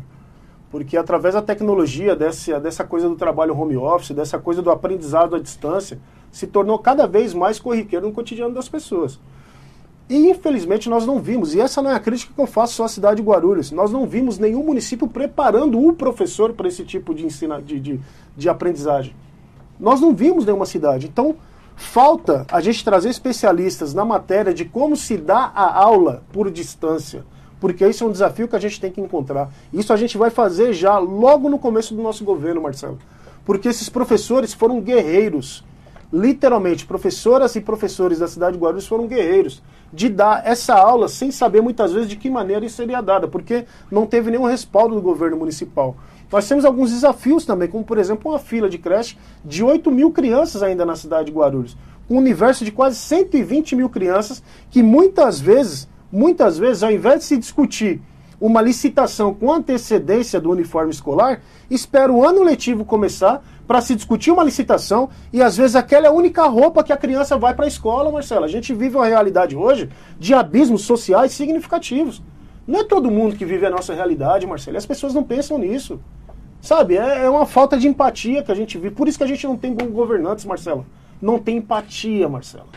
Porque 0.70 0.96
através 0.96 1.34
da 1.34 1.42
tecnologia, 1.42 2.16
dessa, 2.16 2.58
dessa 2.58 2.84
coisa 2.84 3.08
do 3.08 3.16
trabalho 3.16 3.56
home 3.58 3.76
office, 3.76 4.14
dessa 4.14 4.38
coisa 4.38 4.62
do 4.62 4.70
aprendizado 4.70 5.36
à 5.36 5.38
distância, 5.38 5.98
se 6.30 6.46
tornou 6.46 6.78
cada 6.78 7.06
vez 7.06 7.34
mais 7.34 7.60
corriqueiro 7.60 8.06
no 8.06 8.12
cotidiano 8.12 8.54
das 8.54 8.68
pessoas. 8.68 9.20
E 10.12 10.30
infelizmente 10.30 10.88
nós 10.90 11.06
não 11.06 11.18
vimos, 11.18 11.54
e 11.54 11.60
essa 11.60 11.80
não 11.80 11.90
é 11.90 11.94
a 11.94 12.00
crítica 12.00 12.32
que 12.34 12.40
eu 12.40 12.46
faço 12.46 12.74
só 12.74 12.84
à 12.84 12.88
cidade 12.88 13.16
de 13.16 13.26
Guarulhos, 13.26 13.70
nós 13.70 13.90
não 13.90 14.06
vimos 14.06 14.38
nenhum 14.38 14.62
município 14.62 15.08
preparando 15.08 15.78
o 15.78 15.92
professor 15.94 16.52
para 16.52 16.68
esse 16.68 16.84
tipo 16.84 17.14
de, 17.14 17.24
ensina, 17.24 17.62
de, 17.62 17.80
de, 17.80 18.00
de 18.36 18.48
aprendizagem. 18.48 19.14
Nós 19.80 20.00
não 20.00 20.14
vimos 20.14 20.44
nenhuma 20.44 20.66
cidade. 20.66 21.06
Então, 21.06 21.36
Falta 21.74 22.46
a 22.50 22.60
gente 22.60 22.84
trazer 22.84 23.08
especialistas 23.08 23.94
na 23.94 24.04
matéria 24.04 24.52
de 24.52 24.64
como 24.64 24.96
se 24.96 25.16
dá 25.16 25.50
a 25.54 25.82
aula 25.82 26.22
por 26.32 26.50
distância, 26.50 27.24
porque 27.60 27.86
isso 27.86 28.04
é 28.04 28.06
um 28.06 28.12
desafio 28.12 28.46
que 28.46 28.56
a 28.56 28.58
gente 28.58 28.80
tem 28.80 28.90
que 28.90 29.00
encontrar. 29.00 29.50
Isso 29.72 29.92
a 29.92 29.96
gente 29.96 30.18
vai 30.18 30.30
fazer 30.30 30.72
já 30.72 30.98
logo 30.98 31.48
no 31.48 31.58
começo 31.58 31.94
do 31.94 32.02
nosso 32.02 32.24
governo, 32.24 32.62
Marcelo. 32.62 32.98
Porque 33.44 33.68
esses 33.68 33.88
professores 33.88 34.52
foram 34.52 34.80
guerreiros. 34.80 35.64
Literalmente, 36.12 36.84
professoras 36.84 37.56
e 37.56 37.60
professores 37.60 38.18
da 38.18 38.28
cidade 38.28 38.58
de 38.58 38.62
Guarulhos 38.62 38.86
foram 38.86 39.06
guerreiros 39.06 39.62
de 39.90 40.10
dar 40.10 40.46
essa 40.46 40.74
aula 40.74 41.08
sem 41.08 41.30
saber 41.30 41.62
muitas 41.62 41.92
vezes 41.92 42.08
de 42.08 42.16
que 42.16 42.28
maneira 42.28 42.66
isso 42.66 42.76
seria 42.76 43.00
dada, 43.00 43.26
porque 43.26 43.64
não 43.90 44.06
teve 44.06 44.30
nenhum 44.30 44.44
respaldo 44.44 44.94
do 44.94 45.00
governo 45.00 45.38
municipal. 45.38 45.96
Nós 46.30 46.46
temos 46.46 46.66
alguns 46.66 46.90
desafios 46.90 47.46
também, 47.46 47.68
como 47.68 47.82
por 47.82 47.96
exemplo 47.96 48.30
uma 48.30 48.38
fila 48.38 48.68
de 48.68 48.76
creche 48.76 49.16
de 49.42 49.64
8 49.64 49.90
mil 49.90 50.10
crianças 50.10 50.62
ainda 50.62 50.84
na 50.84 50.96
cidade 50.96 51.26
de 51.26 51.32
Guarulhos. 51.32 51.76
Um 52.10 52.18
universo 52.18 52.62
de 52.62 52.72
quase 52.72 52.96
120 52.96 53.74
mil 53.74 53.88
crianças 53.88 54.42
que 54.70 54.82
muitas 54.82 55.40
vezes, 55.40 55.88
muitas 56.10 56.58
vezes, 56.58 56.82
ao 56.82 56.90
invés 56.90 57.20
de 57.20 57.24
se 57.24 57.38
discutir 57.38 58.02
uma 58.42 58.60
licitação 58.60 59.32
com 59.32 59.52
antecedência 59.52 60.40
do 60.40 60.50
uniforme 60.50 60.90
escolar, 60.90 61.40
espera 61.70 62.12
o 62.12 62.26
ano 62.26 62.42
letivo 62.42 62.84
começar 62.84 63.40
para 63.68 63.80
se 63.80 63.94
discutir 63.94 64.32
uma 64.32 64.42
licitação 64.42 65.08
e 65.32 65.40
às 65.40 65.56
vezes 65.56 65.76
aquela 65.76 66.06
é 66.06 66.08
a 66.08 66.12
única 66.12 66.42
roupa 66.48 66.82
que 66.82 66.92
a 66.92 66.96
criança 66.96 67.38
vai 67.38 67.54
para 67.54 67.66
a 67.66 67.68
escola, 67.68 68.10
Marcela. 68.10 68.44
A 68.44 68.48
gente 68.48 68.74
vive 68.74 68.96
uma 68.96 69.06
realidade 69.06 69.54
hoje 69.54 69.88
de 70.18 70.34
abismos 70.34 70.82
sociais 70.82 71.30
significativos. 71.30 72.20
Não 72.66 72.80
é 72.80 72.84
todo 72.84 73.12
mundo 73.12 73.36
que 73.36 73.44
vive 73.44 73.64
a 73.64 73.70
nossa 73.70 73.94
realidade, 73.94 74.44
Marcelo. 74.44 74.76
As 74.76 74.86
pessoas 74.86 75.14
não 75.14 75.22
pensam 75.22 75.56
nisso. 75.56 76.00
Sabe, 76.60 76.96
é, 76.96 77.24
é, 77.24 77.30
uma 77.30 77.46
falta 77.46 77.78
de 77.78 77.86
empatia 77.86 78.42
que 78.42 78.50
a 78.50 78.56
gente 78.56 78.76
vive. 78.76 78.92
Por 78.92 79.06
isso 79.06 79.18
que 79.18 79.24
a 79.24 79.28
gente 79.28 79.46
não 79.46 79.56
tem 79.56 79.72
governantes, 79.72 80.44
Marcelo. 80.44 80.84
Não 81.20 81.38
tem 81.38 81.58
empatia, 81.58 82.28
Marcelo. 82.28 82.68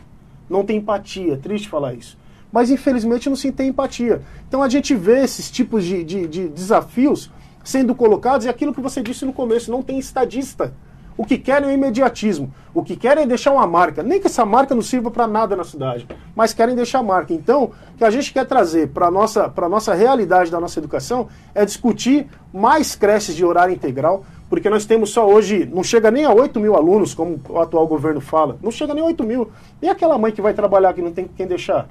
Não 0.47 0.63
tem 0.63 0.78
empatia. 0.78 1.34
É 1.34 1.38
triste 1.38 1.67
falar 1.67 1.95
isso. 1.95 2.15
Mas 2.56 2.72
infelizmente 2.72 3.28
não 3.28 3.36
se 3.36 3.52
tem 3.52 3.68
empatia. 3.68 4.22
Então 4.48 4.63
a 4.63 4.70
gente 4.70 4.96
vê 4.96 5.22
esses 5.22 5.52
tipos 5.52 5.84
de, 5.84 6.06
de, 6.06 6.26
de 6.26 6.48
desafios 6.48 7.30
sendo 7.65 7.94
colocados 7.94 8.46
e 8.46 8.50
aquilo 8.50 8.74
que 8.74 8.80
você 8.80 9.02
disse 9.02 9.26
no 9.26 9.34
começo, 9.34 9.70
não 9.70 9.82
tem 9.82 10.00
estadista. 10.00 10.74
O 11.18 11.26
que 11.26 11.38
querem 11.38 11.68
é 11.68 11.74
imediatismo. 11.74 12.54
O 12.74 12.82
que 12.82 12.96
querem 12.96 13.26
é 13.26 13.28
deixar 13.28 13.52
uma 13.52 13.68
marca. 13.68 14.02
Nem 14.02 14.22
que 14.22 14.28
essa 14.28 14.46
marca 14.46 14.74
não 14.74 14.82
sirva 14.82 15.12
para 15.12 15.28
nada 15.28 15.54
na 15.54 15.65
cidade, 15.65 16.08
mas 16.34 16.54
querem 16.54 16.76
deixar 16.76 17.04
marca. 17.04 17.34
Então, 17.34 17.72
o 17.94 17.98
que 17.98 18.06
a 18.06 18.10
gente 18.10 18.32
quer 18.32 18.46
trazer 18.46 18.88
para 18.88 19.08
a 19.08 19.12
nossa, 19.12 19.54
nossa 19.70 19.94
realidade 19.94 20.50
da 20.50 20.58
nossa 20.58 20.80
educação 20.80 21.28
é 21.54 21.65
discutir 21.65 22.26
mais 22.54 22.96
creches 22.96 23.36
de 23.36 23.44
horário 23.44 23.74
integral, 23.74 24.24
porque 24.50 24.70
nós 24.70 24.86
temos 24.86 25.10
só 25.10 25.28
hoje, 25.28 25.70
não 25.74 25.84
chega 25.84 26.10
nem 26.10 26.24
a 26.24 26.32
8 26.32 26.58
mil 26.58 26.74
alunos, 26.74 27.13
como 27.13 27.38
o 27.50 27.60
atual 27.60 27.86
governo 27.86 28.22
fala. 28.22 28.58
Não 28.63 28.72
chega 28.72 28.94
nem 28.94 29.04
a 29.04 29.08
8 29.08 29.26
mil. 29.26 29.52
E 29.82 29.89
aquela 29.89 30.18
mãe 30.18 30.32
que 30.32 30.41
vai 30.41 30.54
trabalhar 30.54 30.94
que 30.94 31.02
não 31.02 31.12
tem 31.12 31.28
quem 31.28 31.46
deixar? 31.46 31.89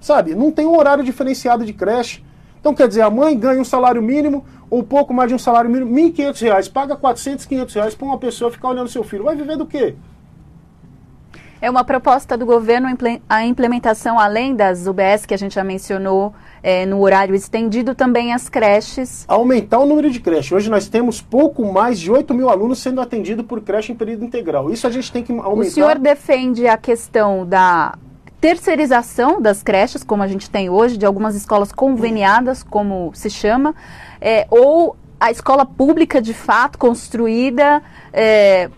Sabe? 0.00 0.34
Não 0.34 0.50
tem 0.50 0.66
um 0.66 0.76
horário 0.76 1.04
diferenciado 1.04 1.64
de 1.64 1.72
creche. 1.72 2.24
Então, 2.60 2.74
quer 2.74 2.88
dizer, 2.88 3.02
a 3.02 3.10
mãe 3.10 3.38
ganha 3.38 3.60
um 3.60 3.64
salário 3.64 4.02
mínimo, 4.02 4.44
ou 4.68 4.82
pouco 4.82 5.14
mais 5.14 5.28
de 5.28 5.34
um 5.34 5.38
salário 5.38 5.70
mínimo, 5.70 5.94
R$ 5.94 6.10
1.500, 6.10 6.72
paga 6.72 6.96
400, 6.96 7.46
500 7.46 7.74
reais 7.74 7.94
para 7.94 8.06
uma 8.06 8.18
pessoa 8.18 8.50
ficar 8.50 8.68
olhando 8.68 8.88
seu 8.88 9.04
filho. 9.04 9.24
Vai 9.24 9.36
viver 9.36 9.56
do 9.56 9.66
quê? 9.66 9.94
É 11.60 11.68
uma 11.68 11.82
proposta 11.82 12.36
do 12.36 12.46
governo 12.46 12.88
a 13.28 13.44
implementação, 13.44 14.18
além 14.18 14.54
das 14.54 14.86
UBS 14.86 15.26
que 15.26 15.34
a 15.34 15.36
gente 15.36 15.56
já 15.56 15.64
mencionou, 15.64 16.32
é, 16.62 16.86
no 16.86 17.00
horário 17.00 17.34
estendido, 17.34 17.96
também 17.96 18.32
as 18.32 18.48
creches. 18.48 19.24
Aumentar 19.26 19.80
o 19.80 19.86
número 19.86 20.08
de 20.08 20.20
creches. 20.20 20.52
Hoje 20.52 20.70
nós 20.70 20.88
temos 20.88 21.20
pouco 21.20 21.64
mais 21.64 21.98
de 21.98 22.12
8 22.12 22.32
mil 22.32 22.48
alunos 22.48 22.78
sendo 22.78 23.00
atendidos 23.00 23.44
por 23.44 23.60
creche 23.60 23.90
em 23.90 23.96
período 23.96 24.24
integral. 24.24 24.70
Isso 24.70 24.86
a 24.86 24.90
gente 24.90 25.10
tem 25.10 25.24
que 25.24 25.32
aumentar. 25.32 25.68
O 25.68 25.70
senhor 25.70 25.98
defende 25.98 26.68
a 26.68 26.76
questão 26.76 27.44
da 27.44 27.98
terceirização 28.40 29.40
das 29.40 29.62
creches, 29.62 30.02
como 30.02 30.22
a 30.22 30.28
gente 30.28 30.48
tem 30.48 30.70
hoje, 30.70 30.96
de 30.96 31.04
algumas 31.04 31.34
escolas 31.34 31.72
conveniadas, 31.72 32.62
como 32.62 33.10
se 33.14 33.30
chama, 33.30 33.74
é, 34.20 34.46
ou 34.50 34.96
a 35.18 35.30
escola 35.30 35.66
pública 35.66 36.22
de 36.22 36.32
fato 36.32 36.78
construída 36.78 37.82
é, 38.12 38.70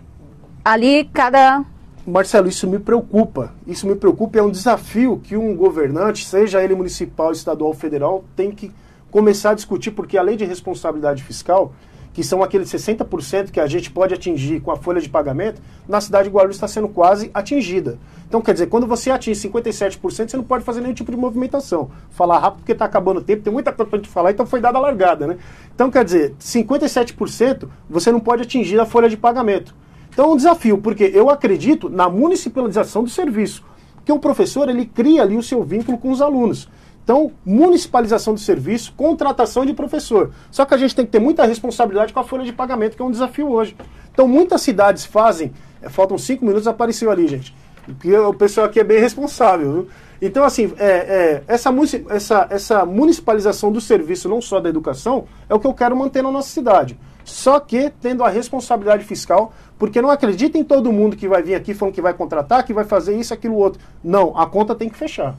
ali 0.65 1.05
cada 1.13 1.63
Marcelo, 2.05 2.47
isso 2.47 2.67
me 2.67 2.79
preocupa. 2.79 3.53
Isso 3.65 3.85
me 3.85 3.95
preocupa. 3.95 4.39
É 4.39 4.41
um 4.41 4.49
desafio 4.49 5.21
que 5.23 5.37
um 5.37 5.55
governante, 5.55 6.25
seja 6.25 6.63
ele 6.63 6.73
municipal, 6.73 7.31
estadual, 7.31 7.73
federal, 7.73 8.23
tem 8.35 8.51
que 8.51 8.71
começar 9.11 9.51
a 9.51 9.53
discutir, 9.53 9.91
porque 9.91 10.17
a 10.17 10.21
lei 10.21 10.35
de 10.35 10.45
responsabilidade 10.45 11.21
fiscal, 11.21 11.73
que 12.13 12.23
são 12.23 12.43
aqueles 12.43 12.69
60% 12.69 13.51
que 13.51 13.59
a 13.59 13.67
gente 13.67 13.89
pode 13.89 14.13
atingir 14.13 14.59
com 14.59 14.71
a 14.71 14.75
folha 14.75 14.99
de 14.99 15.09
pagamento, 15.09 15.61
na 15.87 16.01
cidade 16.01 16.29
de 16.29 16.35
Guarulhos 16.35 16.57
está 16.57 16.67
sendo 16.67 16.89
quase 16.89 17.31
atingida. 17.33 17.97
Então, 18.27 18.41
quer 18.41 18.53
dizer, 18.53 18.67
quando 18.67 18.87
você 18.87 19.11
atinge 19.11 19.47
57%, 19.47 19.99
você 19.99 20.37
não 20.37 20.43
pode 20.43 20.63
fazer 20.63 20.81
nenhum 20.81 20.93
tipo 20.93 21.11
de 21.11 21.17
movimentação. 21.17 21.89
Falar 22.09 22.39
rápido 22.39 22.59
porque 22.59 22.71
está 22.73 22.85
acabando 22.85 23.19
o 23.19 23.23
tempo, 23.23 23.43
tem 23.43 23.51
muita 23.51 23.71
coisa 23.71 23.89
para 23.89 23.99
gente 23.99 24.09
falar, 24.09 24.31
então 24.31 24.45
foi 24.45 24.59
dada 24.59 24.77
a 24.77 24.81
largada, 24.81 25.27
né? 25.27 25.37
Então, 25.73 25.89
quer 25.89 26.03
dizer, 26.03 26.35
57% 26.39 27.67
você 27.89 28.11
não 28.11 28.19
pode 28.19 28.41
atingir 28.41 28.79
a 28.79 28.85
folha 28.85 29.09
de 29.09 29.17
pagamento. 29.17 29.73
Então 30.13 30.25
é 30.25 30.27
um 30.33 30.35
desafio, 30.35 30.77
porque 30.77 31.09
eu 31.13 31.29
acredito 31.29 31.89
na 31.89 32.09
municipalização 32.09 33.03
do 33.03 33.09
serviço. 33.09 33.63
Porque 33.95 34.11
o 34.11 34.19
professor, 34.19 34.67
ele 34.67 34.85
cria 34.85 35.21
ali 35.21 35.37
o 35.37 35.43
seu 35.43 35.63
vínculo 35.63 35.97
com 35.97 36.11
os 36.11 36.21
alunos. 36.21 36.67
Então, 37.03 37.31
municipalização 37.45 38.33
do 38.33 38.39
serviço, 38.39 38.93
contratação 38.95 39.65
de 39.65 39.73
professor. 39.73 40.31
Só 40.51 40.65
que 40.65 40.73
a 40.73 40.77
gente 40.77 40.95
tem 40.95 41.05
que 41.05 41.11
ter 41.11 41.19
muita 41.19 41.45
responsabilidade 41.45 42.13
com 42.13 42.19
a 42.19 42.23
folha 42.23 42.43
de 42.43 42.53
pagamento, 42.53 42.95
que 42.95 43.01
é 43.01 43.05
um 43.05 43.11
desafio 43.11 43.49
hoje. 43.49 43.75
Então, 44.11 44.27
muitas 44.27 44.61
cidades 44.61 45.05
fazem. 45.05 45.51
É, 45.81 45.89
faltam 45.89 46.17
cinco 46.17 46.45
minutos, 46.45 46.67
apareceu 46.67 47.09
ali, 47.09 47.27
gente. 47.27 47.55
Porque 47.85 48.15
o 48.15 48.33
pessoal 48.33 48.67
aqui 48.67 48.79
é 48.79 48.83
bem 48.83 48.99
responsável. 48.99 49.71
Viu? 49.71 49.87
Então, 50.21 50.43
assim, 50.43 50.71
é, 50.77 50.85
é, 50.85 51.43
essa, 51.47 51.73
essa, 52.09 52.47
essa 52.51 52.85
municipalização 52.85 53.71
do 53.71 53.81
serviço, 53.81 54.29
não 54.29 54.39
só 54.39 54.59
da 54.59 54.69
educação, 54.69 55.25
é 55.49 55.55
o 55.55 55.59
que 55.59 55.65
eu 55.65 55.73
quero 55.73 55.95
manter 55.95 56.21
na 56.21 56.31
nossa 56.31 56.49
cidade. 56.49 56.97
Só 57.23 57.59
que 57.59 57.91
tendo 58.01 58.23
a 58.23 58.29
responsabilidade 58.29 59.03
fiscal, 59.03 59.53
porque 59.79 60.01
não 60.01 60.11
acredita 60.11 60.57
em 60.57 60.63
todo 60.63 60.91
mundo 60.91 61.17
que 61.17 61.27
vai 61.27 61.41
vir 61.41 61.55
aqui 61.55 61.73
falando 61.73 61.95
que 61.95 62.01
vai 62.01 62.13
contratar, 62.13 62.63
que 62.63 62.73
vai 62.73 62.83
fazer 62.83 63.17
isso, 63.17 63.33
aquilo, 63.33 63.55
outro. 63.55 63.81
Não, 64.03 64.37
a 64.37 64.45
conta 64.45 64.75
tem 64.75 64.89
que 64.89 64.97
fechar. 64.97 65.35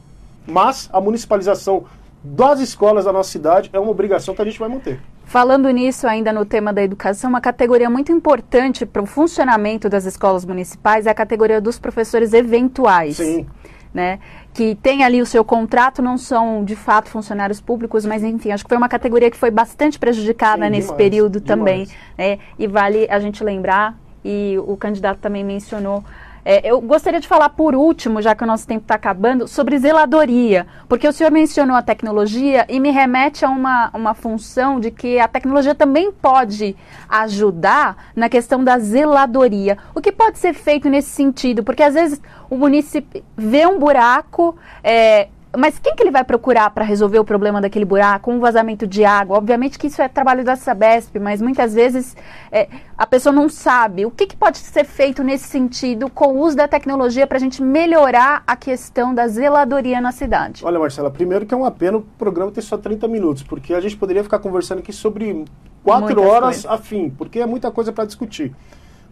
Mas 0.46 0.88
a 0.92 1.00
municipalização 1.00 1.84
das 2.22 2.60
escolas 2.60 3.04
da 3.04 3.12
nossa 3.12 3.30
cidade 3.30 3.70
é 3.72 3.78
uma 3.78 3.90
obrigação 3.90 4.34
que 4.34 4.42
a 4.42 4.44
gente 4.44 4.58
vai 4.58 4.68
manter. 4.68 5.00
Falando 5.24 5.68
nisso, 5.70 6.06
ainda 6.06 6.32
no 6.32 6.44
tema 6.44 6.72
da 6.72 6.82
educação, 6.82 7.30
uma 7.30 7.40
categoria 7.40 7.88
muito 7.88 8.12
importante 8.12 8.84
para 8.84 9.02
o 9.02 9.06
funcionamento 9.06 9.88
das 9.88 10.04
escolas 10.04 10.44
municipais 10.44 11.06
é 11.06 11.10
a 11.10 11.14
categoria 11.14 11.60
dos 11.60 11.78
professores 11.78 12.32
eventuais. 12.32 13.16
Sim. 13.16 13.46
Né? 13.94 14.20
Que 14.54 14.74
tem 14.74 15.04
ali 15.04 15.20
o 15.20 15.26
seu 15.26 15.44
contrato, 15.44 16.00
não 16.00 16.16
são 16.16 16.64
de 16.64 16.76
fato 16.76 17.08
funcionários 17.08 17.60
públicos, 17.60 18.06
mas 18.06 18.22
enfim, 18.22 18.50
acho 18.50 18.64
que 18.64 18.68
foi 18.68 18.78
uma 18.78 18.88
categoria 18.88 19.30
que 19.30 19.36
foi 19.36 19.50
bastante 19.50 19.98
prejudicada 19.98 20.64
Sim, 20.64 20.70
nesse 20.70 20.88
demais, 20.88 20.96
período 20.96 21.40
demais. 21.40 21.48
também. 21.48 21.88
Né? 22.16 22.38
E 22.58 22.66
vale 22.66 23.06
a 23.10 23.18
gente 23.18 23.42
lembrar, 23.44 23.98
e 24.24 24.56
o 24.66 24.76
candidato 24.76 25.18
também 25.18 25.44
mencionou 25.44 26.04
é, 26.44 26.68
eu 26.68 26.80
gostaria 26.80 27.20
de 27.20 27.28
falar 27.28 27.50
por 27.50 27.74
último, 27.74 28.20
já 28.20 28.34
que 28.34 28.42
o 28.42 28.46
nosso 28.46 28.66
tempo 28.66 28.82
está 28.82 28.96
acabando, 28.96 29.46
sobre 29.46 29.78
zeladoria, 29.78 30.66
porque 30.88 31.06
o 31.06 31.12
senhor 31.12 31.30
mencionou 31.30 31.76
a 31.76 31.82
tecnologia 31.82 32.66
e 32.68 32.80
me 32.80 32.90
remete 32.90 33.44
a 33.44 33.48
uma, 33.48 33.90
uma 33.94 34.14
função 34.14 34.80
de 34.80 34.90
que 34.90 35.18
a 35.18 35.28
tecnologia 35.28 35.74
também 35.74 36.10
pode 36.10 36.74
ajudar 37.08 38.10
na 38.16 38.28
questão 38.28 38.64
da 38.64 38.78
zeladoria. 38.78 39.78
O 39.94 40.00
que 40.00 40.10
pode 40.10 40.38
ser 40.38 40.52
feito 40.52 40.88
nesse 40.88 41.10
sentido? 41.10 41.62
Porque 41.62 41.82
às 41.82 41.94
vezes 41.94 42.20
o 42.50 42.56
município 42.56 43.22
vê 43.36 43.66
um 43.66 43.78
buraco, 43.78 44.56
é, 44.82 45.28
mas 45.56 45.78
quem 45.78 45.94
que 45.94 46.02
ele 46.02 46.10
vai 46.10 46.24
procurar 46.24 46.70
para 46.70 46.84
resolver 46.84 47.18
o 47.18 47.24
problema 47.24 47.60
daquele 47.60 47.84
buraco, 47.84 48.30
um 48.30 48.40
vazamento 48.40 48.86
de 48.86 49.04
água? 49.04 49.36
Obviamente 49.36 49.78
que 49.78 49.86
isso 49.86 50.00
é 50.00 50.08
trabalho 50.08 50.44
da 50.44 50.56
Sabesp, 50.56 51.18
mas 51.18 51.42
muitas 51.42 51.74
vezes 51.74 52.16
é, 52.50 52.68
a 52.96 53.06
pessoa 53.06 53.32
não 53.32 53.48
sabe. 53.48 54.06
O 54.06 54.10
que, 54.10 54.26
que, 54.26 54.36
pode 54.36 54.58
ser 54.58 54.84
feito 54.84 55.22
nesse 55.22 55.48
sentido 55.48 56.08
com 56.08 56.28
o 56.28 56.40
uso 56.40 56.56
da 56.56 56.66
tecnologia 56.66 57.26
para 57.26 57.36
a 57.36 57.40
gente 57.40 57.62
melhorar 57.62 58.42
a 58.46 58.56
questão 58.56 59.14
da 59.14 59.28
zeladoria 59.28 60.00
na 60.00 60.10
cidade? 60.10 60.64
Olha, 60.64 60.78
Marcela, 60.78 61.10
primeiro 61.10 61.44
que 61.44 61.52
é 61.52 61.56
uma 61.56 61.70
pena 61.70 61.98
o 61.98 62.02
programa 62.18 62.50
ter 62.50 62.62
só 62.62 62.78
30 62.78 63.06
minutos, 63.06 63.42
porque 63.42 63.74
a 63.74 63.80
gente 63.80 63.96
poderia 63.96 64.22
ficar 64.22 64.38
conversando 64.38 64.78
aqui 64.78 64.92
sobre 64.92 65.44
quatro 65.84 66.06
Muitas 66.06 66.24
horas 66.24 66.56
coisas. 66.62 66.66
a 66.66 66.78
fim, 66.78 67.10
porque 67.10 67.40
é 67.40 67.46
muita 67.46 67.70
coisa 67.70 67.92
para 67.92 68.04
discutir. 68.04 68.54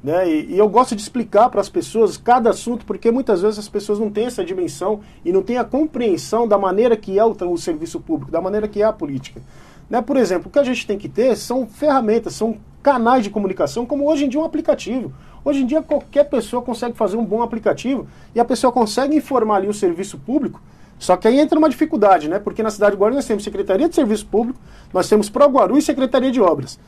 Né? 0.02 0.30
E, 0.30 0.54
e, 0.54 0.58
eu 0.58 0.68
gosto 0.68 0.96
de 0.96 1.02
explicar 1.02 1.50
para 1.50 1.60
as 1.60 1.68
pessoas 1.68 2.16
cada 2.16 2.50
assunto, 2.50 2.86
porque 2.86 3.10
muitas 3.10 3.42
vezes 3.42 3.58
as 3.58 3.68
pessoas 3.68 3.98
não 3.98 4.10
têm 4.10 4.26
essa 4.26 4.44
dimensão 4.44 5.00
e 5.24 5.30
não 5.30 5.42
têm 5.42 5.58
a 5.58 5.64
compreensão 5.64 6.48
da 6.48 6.56
maneira 6.56 6.96
que 6.96 7.18
é 7.18 7.24
o, 7.24 7.36
o 7.50 7.58
serviço 7.58 8.00
público, 8.00 8.32
da 8.32 8.40
maneira 8.40 8.66
que 8.66 8.80
é 8.80 8.84
a 8.84 8.92
política. 8.92 9.42
Né? 9.90 10.00
Por 10.00 10.16
exemplo, 10.16 10.48
o 10.48 10.50
que 10.50 10.58
a 10.58 10.64
gente 10.64 10.86
tem 10.86 10.96
que 10.96 11.08
ter 11.08 11.36
são 11.36 11.66
ferramentas, 11.66 12.34
são 12.34 12.56
canais 12.82 13.24
de 13.24 13.30
comunicação, 13.30 13.84
como 13.84 14.10
hoje 14.10 14.24
em 14.24 14.28
dia 14.28 14.40
um 14.40 14.44
aplicativo. 14.44 15.12
Hoje 15.44 15.62
em 15.62 15.66
dia 15.66 15.82
qualquer 15.82 16.24
pessoa 16.24 16.62
consegue 16.62 16.96
fazer 16.96 17.16
um 17.16 17.24
bom 17.24 17.42
aplicativo 17.42 18.06
e 18.34 18.40
a 18.40 18.44
pessoa 18.44 18.72
consegue 18.72 19.16
informar 19.16 19.56
ali 19.56 19.68
o 19.68 19.74
serviço 19.74 20.18
público. 20.18 20.62
Só 20.98 21.16
que 21.16 21.28
aí 21.28 21.40
entra 21.40 21.58
uma 21.58 21.68
dificuldade, 21.68 22.28
né? 22.28 22.38
Porque 22.38 22.62
na 22.62 22.70
cidade 22.70 22.92
de 22.92 23.00
Guarulhos 23.00 23.16
nós 23.16 23.26
temos 23.26 23.42
Secretaria 23.42 23.88
de 23.88 23.94
Serviço 23.94 24.26
Público, 24.26 24.58
nós 24.92 25.08
temos 25.08 25.30
Proguaru 25.30 25.78
e 25.78 25.82
Secretaria 25.82 26.30
de 26.30 26.40
Obras 26.42 26.78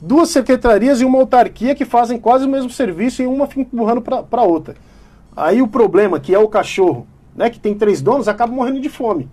duas 0.00 0.30
secretarias 0.30 1.00
e 1.00 1.04
uma 1.04 1.18
autarquia 1.18 1.74
que 1.74 1.84
fazem 1.84 2.18
quase 2.18 2.46
o 2.46 2.48
mesmo 2.48 2.70
serviço 2.70 3.22
e 3.22 3.26
uma 3.26 3.46
fica 3.46 3.60
empurrando 3.60 4.00
para 4.00 4.42
outra. 4.42 4.74
Aí 5.36 5.60
o 5.60 5.68
problema, 5.68 6.18
que 6.18 6.34
é 6.34 6.38
o 6.38 6.48
cachorro, 6.48 7.06
né, 7.34 7.50
que 7.50 7.60
tem 7.60 7.74
três 7.74 8.00
donos, 8.00 8.28
acaba 8.28 8.52
morrendo 8.52 8.80
de 8.80 8.88
fome. 8.88 9.28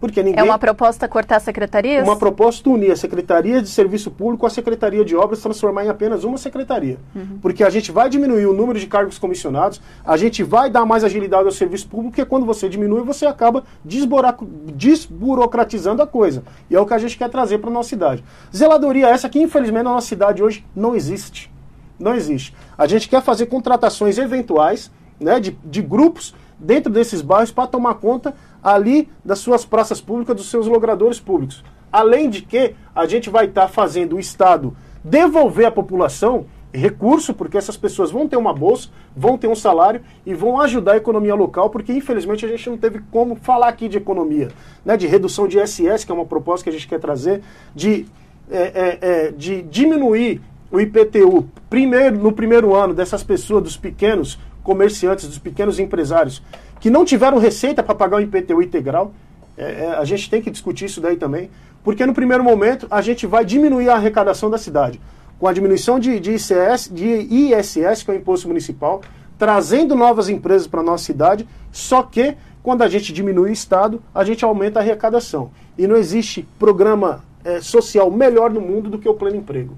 Porque 0.00 0.22
ninguém... 0.22 0.40
É 0.40 0.42
uma 0.42 0.58
proposta 0.58 1.06
cortar 1.06 1.40
secretarias? 1.40 2.02
Uma 2.02 2.16
proposta 2.16 2.70
unir 2.70 2.90
a 2.90 2.96
Secretaria 2.96 3.60
de 3.60 3.68
Serviço 3.68 4.10
Público 4.10 4.40
com 4.40 4.46
a 4.46 4.50
Secretaria 4.50 5.04
de 5.04 5.14
Obras, 5.14 5.40
transformar 5.40 5.84
em 5.84 5.90
apenas 5.90 6.24
uma 6.24 6.38
secretaria. 6.38 6.96
Uhum. 7.14 7.38
Porque 7.42 7.62
a 7.62 7.68
gente 7.68 7.92
vai 7.92 8.08
diminuir 8.08 8.46
o 8.46 8.54
número 8.54 8.78
de 8.78 8.86
cargos 8.86 9.18
comissionados, 9.18 9.78
a 10.02 10.16
gente 10.16 10.42
vai 10.42 10.70
dar 10.70 10.86
mais 10.86 11.04
agilidade 11.04 11.44
ao 11.44 11.52
serviço 11.52 11.86
público, 11.86 12.12
porque 12.12 12.24
quando 12.24 12.46
você 12.46 12.66
diminui, 12.66 13.02
você 13.02 13.26
acaba 13.26 13.62
desburocratizando 13.84 16.02
a 16.02 16.06
coisa. 16.06 16.42
E 16.70 16.74
é 16.74 16.80
o 16.80 16.86
que 16.86 16.94
a 16.94 16.98
gente 16.98 17.18
quer 17.18 17.28
trazer 17.28 17.58
para 17.58 17.68
a 17.68 17.72
nossa 17.72 17.90
cidade. 17.90 18.24
Zeladoria 18.56 19.08
essa 19.08 19.28
que, 19.28 19.38
infelizmente, 19.38 19.84
na 19.84 19.90
nossa 19.90 20.06
cidade 20.06 20.42
hoje 20.42 20.64
não 20.74 20.96
existe. 20.96 21.52
Não 21.98 22.14
existe. 22.14 22.56
A 22.78 22.86
gente 22.86 23.06
quer 23.06 23.20
fazer 23.20 23.46
contratações 23.46 24.16
eventuais, 24.16 24.90
né, 25.20 25.38
de, 25.38 25.50
de 25.62 25.82
grupos 25.82 26.34
dentro 26.58 26.90
desses 26.90 27.20
bairros 27.20 27.50
para 27.50 27.66
tomar 27.66 27.94
conta 27.94 28.34
ali 28.62 29.08
das 29.24 29.38
suas 29.38 29.64
praças 29.64 30.00
públicas, 30.00 30.36
dos 30.36 30.50
seus 30.50 30.66
logradores 30.66 31.18
públicos. 31.18 31.64
Além 31.92 32.30
de 32.30 32.42
que 32.42 32.74
a 32.94 33.06
gente 33.06 33.28
vai 33.28 33.46
estar 33.46 33.62
tá 33.62 33.68
fazendo 33.68 34.16
o 34.16 34.20
Estado 34.20 34.76
devolver 35.02 35.66
à 35.66 35.70
população 35.70 36.46
recurso, 36.72 37.34
porque 37.34 37.58
essas 37.58 37.76
pessoas 37.76 38.10
vão 38.10 38.28
ter 38.28 38.36
uma 38.36 38.54
bolsa, 38.54 38.88
vão 39.16 39.36
ter 39.36 39.48
um 39.48 39.54
salário 39.54 40.00
e 40.24 40.32
vão 40.34 40.60
ajudar 40.60 40.92
a 40.92 40.96
economia 40.96 41.34
local, 41.34 41.68
porque 41.68 41.92
infelizmente 41.92 42.44
a 42.46 42.48
gente 42.48 42.70
não 42.70 42.76
teve 42.76 43.00
como 43.10 43.34
falar 43.34 43.68
aqui 43.68 43.88
de 43.88 43.98
economia, 43.98 44.48
né, 44.84 44.96
de 44.96 45.06
redução 45.06 45.48
de 45.48 45.58
ISS, 45.58 46.04
que 46.04 46.12
é 46.12 46.14
uma 46.14 46.24
proposta 46.24 46.64
que 46.64 46.70
a 46.70 46.72
gente 46.72 46.86
quer 46.86 47.00
trazer, 47.00 47.42
de, 47.74 48.06
é, 48.50 48.62
é, 48.62 48.98
é, 49.00 49.32
de 49.32 49.62
diminuir 49.62 50.40
o 50.70 50.80
IPTU 50.80 51.48
primeiro, 51.68 52.16
no 52.18 52.32
primeiro 52.32 52.74
ano 52.74 52.94
dessas 52.94 53.24
pessoas, 53.24 53.64
dos 53.64 53.76
pequenos 53.76 54.38
comerciantes, 54.62 55.26
dos 55.26 55.38
pequenos 55.38 55.80
empresários, 55.80 56.42
que 56.80 56.90
não 56.90 57.04
tiveram 57.04 57.38
receita 57.38 57.82
para 57.82 57.94
pagar 57.94 58.16
o 58.16 58.20
IPTU 58.20 58.62
integral. 58.62 59.12
É, 59.56 59.84
é, 59.84 59.94
a 59.96 60.04
gente 60.04 60.28
tem 60.28 60.40
que 60.40 60.50
discutir 60.50 60.86
isso 60.86 61.00
daí 61.00 61.16
também, 61.16 61.50
porque 61.84 62.04
no 62.06 62.14
primeiro 62.14 62.42
momento 62.42 62.86
a 62.90 63.00
gente 63.00 63.26
vai 63.26 63.44
diminuir 63.44 63.88
a 63.90 63.94
arrecadação 63.94 64.50
da 64.50 64.58
cidade 64.58 65.00
com 65.40 65.48
a 65.48 65.52
diminuição 65.54 65.98
de, 65.98 66.20
de, 66.20 66.32
ICS, 66.32 66.90
de 66.92 67.06
ISS, 67.06 68.02
que 68.02 68.10
é 68.10 68.14
o 68.14 68.16
imposto 68.16 68.46
municipal, 68.46 69.00
trazendo 69.38 69.96
novas 69.96 70.28
empresas 70.28 70.66
para 70.66 70.80
a 70.80 70.82
nossa 70.82 71.02
cidade, 71.02 71.48
só 71.72 72.02
que 72.02 72.36
quando 72.62 72.82
a 72.82 72.88
gente 72.88 73.10
diminui 73.10 73.48
o 73.48 73.52
Estado, 73.52 74.02
a 74.14 74.22
gente 74.22 74.44
aumenta 74.44 74.78
a 74.78 74.82
arrecadação. 74.82 75.50
E 75.78 75.86
não 75.86 75.96
existe 75.96 76.46
programa 76.58 77.24
é, 77.42 77.58
social 77.62 78.10
melhor 78.10 78.50
no 78.50 78.60
mundo 78.60 78.90
do 78.90 78.98
que 78.98 79.08
o 79.08 79.14
pleno 79.14 79.38
emprego. 79.38 79.74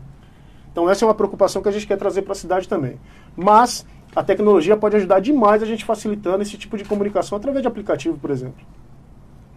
Então 0.72 0.90
essa 0.90 1.04
é 1.04 1.06
uma 1.06 1.14
preocupação 1.14 1.62
que 1.62 1.68
a 1.68 1.72
gente 1.72 1.86
quer 1.86 1.96
trazer 1.96 2.22
para 2.22 2.32
a 2.32 2.34
cidade 2.34 2.68
também. 2.68 2.98
Mas 3.36 3.86
a 4.14 4.22
tecnologia 4.22 4.76
pode 4.76 4.96
ajudar 4.96 5.20
demais 5.20 5.62
a 5.62 5.66
gente 5.66 5.84
facilitando 5.84 6.42
esse 6.42 6.56
tipo 6.56 6.76
de 6.76 6.84
comunicação 6.84 7.36
através 7.36 7.62
de 7.62 7.68
aplicativo, 7.68 8.18
por 8.18 8.30
exemplo. 8.30 8.64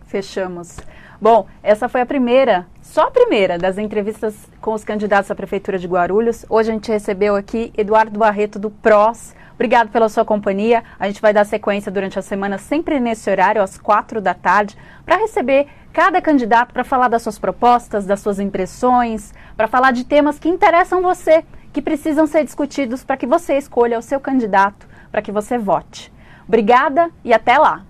Fechamos. 0.08 0.78
Bom, 1.20 1.48
essa 1.64 1.90
foi 1.90 2.02
a 2.02 2.06
primeira, 2.06 2.66
só 2.82 3.08
a 3.08 3.12
primeira 3.12 3.58
das 3.58 3.78
entrevistas 3.78 4.36
com 4.62 4.74
os 4.74 4.84
candidatos 4.84 5.32
à 5.32 5.36
Prefeitura 5.36 5.78
de 5.78 5.88
Guarulhos. 5.88 6.46
Hoje 6.50 6.70
a 6.70 6.74
gente 6.74 6.92
recebeu 6.92 7.36
aqui 7.36 7.74
Eduardo 7.78 8.18
Barreto 8.18 8.60
do 8.60 8.70
PROS. 8.70 9.34
Obrigado 9.54 9.90
pela 9.90 10.10
sua 10.10 10.26
companhia. 10.26 10.84
A 11.00 11.08
gente 11.08 11.22
vai 11.22 11.34
dar 11.34 11.46
sequência 11.46 11.92
durante 11.92 12.20
a 12.20 12.22
semana, 12.22 12.58
sempre 12.58 13.00
nesse 13.00 13.30
horário, 13.30 13.62
às 13.62 13.78
quatro 13.78 14.22
da 14.22 14.34
tarde, 14.34 14.78
para 15.06 15.18
receber 15.18 15.68
cada 15.94 16.22
candidato 16.22 16.74
para 16.74 16.84
falar 16.84 17.08
das 17.08 17.22
suas 17.22 17.40
propostas, 17.40 18.06
das 18.06 18.20
suas 18.20 18.38
impressões, 18.38 19.34
para 19.56 19.68
falar 19.68 19.92
de 19.92 20.04
temas 20.04 20.38
que 20.38 20.50
interessam 20.50 21.02
você 21.02 21.44
que 21.76 21.82
precisam 21.82 22.26
ser 22.26 22.46
discutidos 22.46 23.04
para 23.04 23.18
que 23.18 23.28
você 23.28 23.58
escolha 23.58 24.00
o 24.00 24.02
seu 24.02 24.18
candidato, 24.18 24.88
para 25.12 25.22
que 25.22 25.30
você 25.30 25.58
vote. 25.58 26.10
Obrigada 26.48 27.12
e 27.22 27.34
até 27.34 27.58
lá! 27.58 27.84